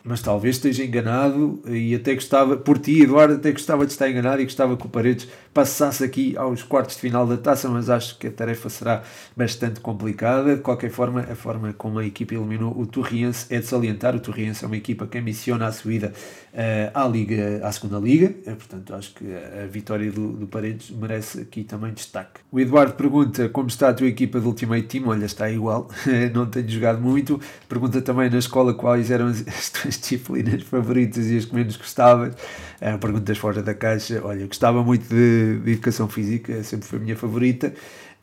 mas 0.06 0.22
talvez 0.22 0.58
esteja 0.58 0.86
enganado 0.86 1.60
e 1.68 1.96
até 1.96 2.14
gostava, 2.14 2.56
por 2.56 2.78
ti, 2.78 3.02
Eduardo, 3.02 3.34
até 3.34 3.52
gostava 3.52 3.88
de 3.88 3.92
estar 3.92 4.08
enganado 4.08 4.40
e 4.40 4.46
gostava 4.46 4.78
que 4.78 4.86
o 4.86 4.90
Paredes 4.90 5.28
passasse 5.52 6.04
aqui 6.04 6.38
aos 6.38 6.62
quartos 6.62 6.96
de 6.96 7.02
final 7.02 7.26
da 7.26 7.38
taça, 7.38 7.68
mas 7.70 7.90
acho 7.90 8.20
que 8.20 8.28
a 8.28 8.32
tarefa 8.32 8.70
será 8.70 9.04
bastante 9.36 9.80
complicada. 9.80 10.56
De 10.56 10.62
qualquer 10.62 10.92
forma, 10.92 11.22
a 11.22 11.36
forma 11.36 11.74
como 11.74 11.98
a 11.98 12.06
equipa 12.06 12.36
eliminou 12.36 12.78
o 12.78 12.86
Torriense 12.86 13.48
é 13.50 13.60
de 13.60 13.66
salientar. 13.66 14.16
O 14.16 14.20
Torriense 14.20 14.64
é 14.64 14.68
uma 14.68 14.78
equipa 14.78 15.08
que 15.08 15.18
ambiciona 15.18 15.66
a 15.66 15.72
subida 15.72 16.14
uh, 16.54 16.92
à, 16.94 17.08
Liga, 17.08 17.62
à 17.64 17.72
segunda 17.72 17.98
Liga, 17.98 18.36
uh, 18.46 18.56
portanto, 18.56 18.94
acho 18.94 19.14
que 19.16 19.26
a 19.26 19.66
vitória 19.66 20.12
do, 20.12 20.34
do 20.34 20.46
Paredes 20.46 20.92
merece 20.92 21.42
aqui 21.42 21.64
também 21.64 21.94
destaque. 21.94 22.42
O 22.52 22.60
Eduardo 22.60 22.94
pergunta 22.94 23.50
como 23.50 23.70
está 23.70 23.90
a 23.90 23.94
tua 23.94 24.08
equipa 24.08 24.40
de 24.40 24.46
Ultimate 24.46 24.84
Team. 24.84 25.08
Olha, 25.08 25.26
está 25.26 25.50
igual, 25.50 25.90
não 26.34 26.46
tenho 26.46 26.70
jogado 26.70 27.02
muito. 27.02 27.40
Pergunta 27.68 28.02
também 28.02 28.30
na 28.30 28.38
escola 28.38 28.74
quais 28.74 29.10
eram 29.10 29.28
as, 29.28 29.44
as 29.88 29.95
disciplinas 30.00 30.64
favoritas 30.64 31.28
e 31.28 31.38
as 31.38 31.46
que 31.46 31.56
menos 31.56 31.76
gostavas. 31.76 32.34
Uh, 32.82 32.98
perguntas 33.00 33.38
fora 33.38 33.62
da 33.62 33.74
caixa. 33.74 34.22
Olha, 34.24 34.46
gostava 34.48 34.84
muito 34.84 35.08
de, 35.08 35.60
de 35.60 35.72
educação 35.72 36.08
física, 36.08 36.64
sempre 36.64 36.88
foi 36.88 37.00
a 37.00 37.02
minha 37.02 37.16
favorita. 37.16 37.74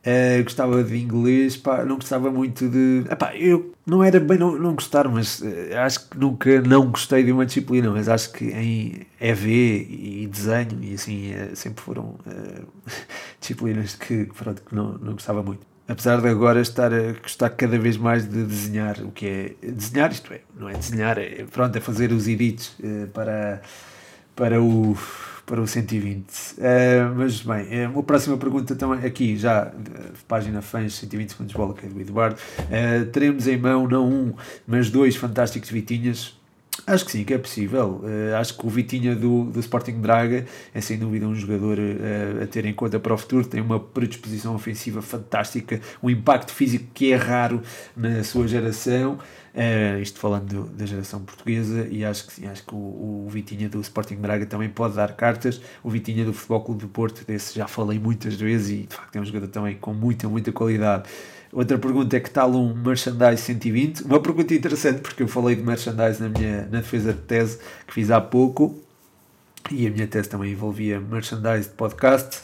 Uh, 0.05 0.43
gostava 0.43 0.83
de 0.83 0.97
inglês, 0.99 1.57
pá, 1.57 1.85
não 1.85 1.95
gostava 1.95 2.29
muito 2.29 2.69
de. 2.69 3.05
Epá, 3.09 3.37
eu 3.37 3.73
não 3.87 4.03
era 4.03 4.19
bem 4.19 4.37
não, 4.37 4.59
não 4.59 4.75
gostar, 4.75 5.09
mas 5.09 5.41
uh, 5.41 5.47
acho 5.79 6.09
que 6.09 6.19
nunca 6.19 6.61
não 6.61 6.91
gostei 6.91 7.23
de 7.23 7.31
uma 7.31 7.47
disciplina, 7.47 7.89
mas 7.89 8.09
acho 8.09 8.33
que 8.33 8.47
em 8.47 9.07
EV 9.21 9.47
e 9.49 10.27
desenho 10.27 10.83
e 10.83 10.95
assim 10.95 11.33
uh, 11.35 11.55
sempre 11.55 11.85
foram 11.85 12.17
disciplinas 13.41 13.95
que, 13.95 14.25
pronto, 14.27 14.63
que 14.63 14.75
não, 14.75 14.99
não 14.99 15.13
gostava 15.13 15.41
muito. 15.41 15.72
Apesar 15.88 16.21
de 16.21 16.29
agora 16.29 16.61
estar 16.61 16.92
a 16.92 17.12
gostar 17.12 17.51
cada 17.51 17.79
vez 17.79 17.97
mais 17.97 18.29
de 18.29 18.45
desenhar, 18.45 19.01
o 19.03 19.11
que 19.11 19.27
é 19.27 19.71
desenhar, 19.71 20.12
isto 20.12 20.33
é, 20.33 20.40
não 20.57 20.68
é 20.68 20.75
desenhar, 20.75 21.18
é, 21.18 21.45
pronto, 21.51 21.77
é 21.77 21.81
fazer 21.81 22.12
os 22.12 22.29
edits 22.29 22.77
para, 23.12 23.61
para 24.35 24.62
o 24.62 24.97
para 25.47 25.61
o 25.61 25.66
120. 25.66 26.29
Uh, 26.31 26.55
eh, 26.61 27.12
mas 27.16 27.42
bem, 27.42 27.87
uh, 27.87 27.99
a 27.99 28.03
próxima 28.03 28.37
pergunta 28.37 28.75
também 28.75 29.05
aqui, 29.05 29.37
já, 29.37 29.66
uh, 29.66 29.73
página 30.29 30.62
fãs 30.62 30.95
120 30.95 31.31
segundos 31.31 31.55
bola, 31.55 31.75
que 31.75 31.87
é 31.87 31.88
do 31.88 32.01
Eduardo. 32.01 32.37
Uh, 32.61 33.07
teremos 33.07 33.47
em 33.47 33.59
mão 33.59 33.88
não 33.88 34.09
um, 34.09 34.35
mas 34.66 34.90
dois 34.90 35.16
fantásticos 35.16 35.71
Vitinhas. 35.71 36.40
Acho 36.85 37.05
que 37.05 37.12
sim, 37.12 37.25
que 37.25 37.33
é 37.33 37.38
possível. 37.38 38.01
Uh, 38.03 38.35
acho 38.37 38.59
que 38.59 38.66
o 38.66 38.68
Vitinha 38.68 39.14
do, 39.14 39.45
do 39.45 39.61
Sporting 39.61 40.01
Braga 40.01 40.45
é 40.75 40.81
sem 40.81 40.99
dúvida 40.99 41.27
um 41.27 41.35
jogador 41.35 41.79
uh, 41.79 42.42
a 42.42 42.47
ter 42.47 42.64
em 42.64 42.75
conta 42.75 42.99
para 42.99 43.14
o 43.14 43.18
futuro. 43.18 43.47
Tem 43.47 43.61
uma 43.61 43.79
predisposição 43.79 44.55
ofensiva 44.55 45.01
fantástica, 45.01 45.81
um 46.03 46.11
impacto 46.11 46.53
físico 46.53 46.87
que 46.92 47.12
é 47.12 47.16
raro 47.16 47.62
na 47.97 48.25
sua 48.25 48.49
geração. 48.49 49.18
Uh, 49.55 50.01
isto 50.01 50.18
falando 50.18 50.66
da 50.71 50.85
geração 50.87 51.21
portuguesa, 51.21 51.87
e 51.90 52.05
acho 52.05 52.27
que 52.27 52.33
sim, 52.33 52.47
acho 52.47 52.64
que 52.64 52.75
o, 52.75 53.27
o 53.27 53.29
Vitinha 53.29 53.68
do 53.68 53.81
Sporting 53.81 54.16
Braga 54.16 54.47
também 54.47 54.68
pode 54.68 54.97
dar 54.97 55.14
cartas. 55.14 55.61
O 55.85 55.90
Vitinha 55.90 56.25
do 56.25 56.33
Futebol 56.33 56.62
Clube 56.62 56.81
do 56.81 56.88
Porto, 56.88 57.25
desse 57.25 57.55
já 57.55 57.68
falei 57.68 57.99
muitas 57.99 58.35
vezes, 58.35 58.71
e 58.71 58.87
de 58.87 58.97
facto 58.97 59.14
é 59.14 59.21
um 59.21 59.25
jogador 59.25 59.49
também 59.49 59.77
com 59.77 59.95
muita, 59.95 60.29
muita 60.29 60.51
qualidade. 60.51 61.09
Outra 61.53 61.77
pergunta 61.77 62.17
é 62.17 62.21
que 62.21 62.31
tal 62.31 62.51
um 62.51 62.75
merchandise 62.75 63.43
120? 63.43 64.05
Uma 64.05 64.21
pergunta 64.21 64.55
interessante 64.55 65.03
porque 65.03 65.23
eu 65.23 65.29
falei 65.29 65.55
de 65.55 65.62
merchandise 65.62 66.23
na 66.23 66.31
minha 66.31 66.62
na 66.62 66.79
defesa 66.79 67.12
de 67.12 67.21
tese 67.21 67.59
que 67.87 67.93
fiz 67.93 68.11
há 68.11 68.21
pouco 68.23 68.83
e 69.71 69.87
a 69.87 69.91
minha 69.91 70.07
tese 70.07 70.31
também 70.31 70.53
envolvia 70.53 70.99
merchandise 70.99 71.69
de 71.69 71.75
podcast. 71.75 72.41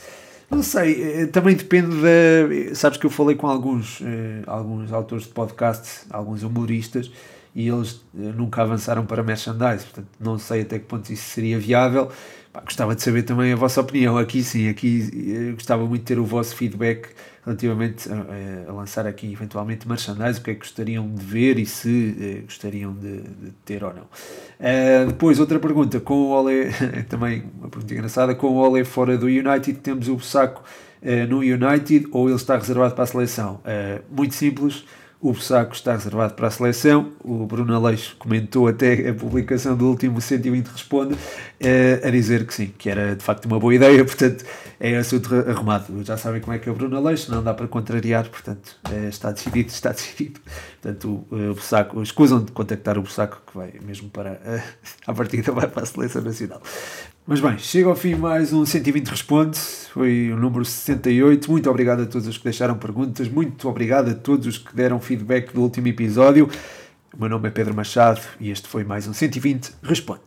Não 0.51 0.63
sei, 0.63 1.23
eh, 1.23 1.27
também 1.27 1.57
depende 1.57 1.97
da. 1.97 2.75
Sabes 2.75 2.99
que 2.99 3.07
eu 3.07 3.11
falei 3.11 3.35
com 3.35 3.47
alguns, 3.47 4.01
eh, 4.03 4.43
alguns 4.47 4.93
autores 4.93 5.25
de 5.25 5.31
podcast, 5.31 6.07
alguns 6.11 6.43
humoristas, 6.43 7.11
e 7.55 7.69
eles 7.69 8.03
eh, 8.15 8.33
nunca 8.35 8.63
avançaram 8.63 9.05
para 9.05 9.23
merchandise, 9.23 9.85
portanto 9.85 10.09
não 10.21 10.39
sei 10.39 10.63
até 10.63 10.79
que 10.79 10.87
ponto 10.87 11.11
isso 11.13 11.31
seria 11.31 11.59
viável. 11.59 12.11
Pá, 12.53 12.61
gostava 12.61 12.95
de 12.95 13.03
saber 13.03 13.23
também 13.23 13.53
a 13.53 13.57
vossa 13.57 13.81
opinião. 13.81 14.17
Aqui 14.17 14.43
sim, 14.43 14.69
aqui 14.69 15.53
gostava 15.55 15.85
muito 15.85 16.03
de 16.03 16.07
ter 16.07 16.19
o 16.19 16.25
vosso 16.25 16.57
feedback 16.57 17.11
relativamente 17.49 18.09
a, 18.11 18.71
a, 18.71 18.73
lançar 18.73 19.07
aqui 19.07 19.33
eventualmente 19.33 19.89
merchandise, 19.89 20.39
o 20.39 20.43
que 20.43 20.51
é 20.51 20.55
que 20.55 20.61
gostariam 20.61 21.09
de 21.09 21.25
ver 21.25 21.59
e 21.59 21.65
se 21.65 22.17
eh, 22.21 22.43
gostariam 22.43 22.93
de, 22.93 23.23
de, 23.23 23.51
ter 23.65 23.83
ou 23.83 23.95
não. 23.95 24.03
Uh, 24.03 25.07
depois, 25.07 25.41
outra 25.41 25.59
pergunta, 25.59 25.99
com 25.99 26.15
o 26.15 26.29
Ole, 26.31 26.67
também 27.09 27.45
uma 27.59 27.69
pergunta 27.69 27.95
engraçada, 27.95 28.35
com 28.35 28.49
o 28.49 28.57
Ole 28.57 28.85
fora 28.85 29.17
do 29.17 29.27
United, 29.27 29.75
temos 29.81 30.09
o 30.09 30.19
saco 30.21 30.63
uh, 31.03 31.27
no 31.27 31.39
United 31.39 32.09
ou 32.13 32.29
ele 32.29 32.37
está 32.37 32.57
reservado 32.57 32.95
para 32.95 33.05
a 33.05 33.07
seleção? 33.07 33.61
Uh, 33.65 34.03
muito 34.11 34.35
simples, 34.35 34.85
o 35.21 35.33
Bussaco 35.33 35.75
está 35.75 35.93
reservado 35.93 36.35
para 36.35 36.47
a 36.47 36.51
seleção. 36.51 37.13
O 37.25 37.45
Bruno 37.45 37.75
Aleixo 37.75 38.15
comentou 38.19 38.69
até 38.69 39.09
a 39.09 39.15
publicação 39.15 39.77
do 39.77 39.89
último 39.89 40.21
120 40.21 40.69
Responde 40.69 41.15
uh, 41.15 42.07
a 42.07 42.11
dizer 42.11 42.47
que 42.47 42.55
sim, 42.55 42.73
que 42.79 42.89
era 42.89 43.17
de 43.17 43.25
facto 43.25 43.47
uma 43.47 43.59
boa 43.59 43.75
ideia. 43.75 44.03
Portanto, 44.07 44.45
é 44.79 44.97
assunto 44.97 45.35
arrumado. 45.35 46.05
Já 46.05 46.17
sabem 46.17 46.41
como 46.41 46.55
é 46.55 46.59
que 46.61 46.69
é 46.69 46.73
o 46.73 46.75
Bruno 46.75 46.97
Aleixo, 46.97 47.33
não 47.33 47.43
dá 47.43 47.53
para 47.53 47.67
contrariar. 47.67 48.29
Portanto, 48.29 48.77
uh, 48.89 49.09
está 49.09 49.33
decidido, 49.33 49.71
está 49.71 49.91
decidido. 49.91 50.41
Portanto, 50.81 51.27
o, 51.31 51.51
o 51.51 51.55
Bussaco, 51.55 52.01
escusam 52.01 52.45
de 52.45 52.53
contactar 52.53 52.97
o 52.97 53.03
Bussaco, 53.03 53.43
que 53.45 53.57
vai 53.57 53.73
mesmo 53.85 54.09
para. 54.11 54.41
À 55.07 55.15
partida, 55.15 55.53
vai 55.53 55.67
para 55.67 55.83
a 55.83 55.87
seleção 55.87 56.23
nacional. 56.23 56.63
Mas 57.31 57.41
bem, 57.41 57.59
chega 57.59 57.91
ao 57.91 57.95
fim 57.95 58.15
mais 58.15 58.55
um 58.55 58.65
120 58.65 59.07
Responde, 59.09 59.59
foi 59.59 60.33
o 60.33 60.37
número 60.39 60.65
68. 60.65 61.51
Muito 61.51 61.69
obrigado 61.69 62.01
a 62.01 62.07
todos 62.07 62.27
os 62.27 62.39
que 62.39 62.45
deixaram 62.45 62.79
perguntas, 62.79 63.29
muito 63.29 63.69
obrigado 63.69 64.09
a 64.09 64.15
todos 64.15 64.47
os 64.47 64.57
que 64.57 64.75
deram 64.75 64.99
feedback 64.99 65.53
do 65.53 65.61
último 65.61 65.89
episódio. 65.89 66.49
O 67.15 67.21
meu 67.21 67.29
nome 67.29 67.49
é 67.49 67.51
Pedro 67.51 67.75
Machado 67.75 68.23
e 68.41 68.51
este 68.51 68.67
foi 68.67 68.83
mais 68.83 69.07
um 69.07 69.13
120 69.13 69.73
Responde. 69.83 70.23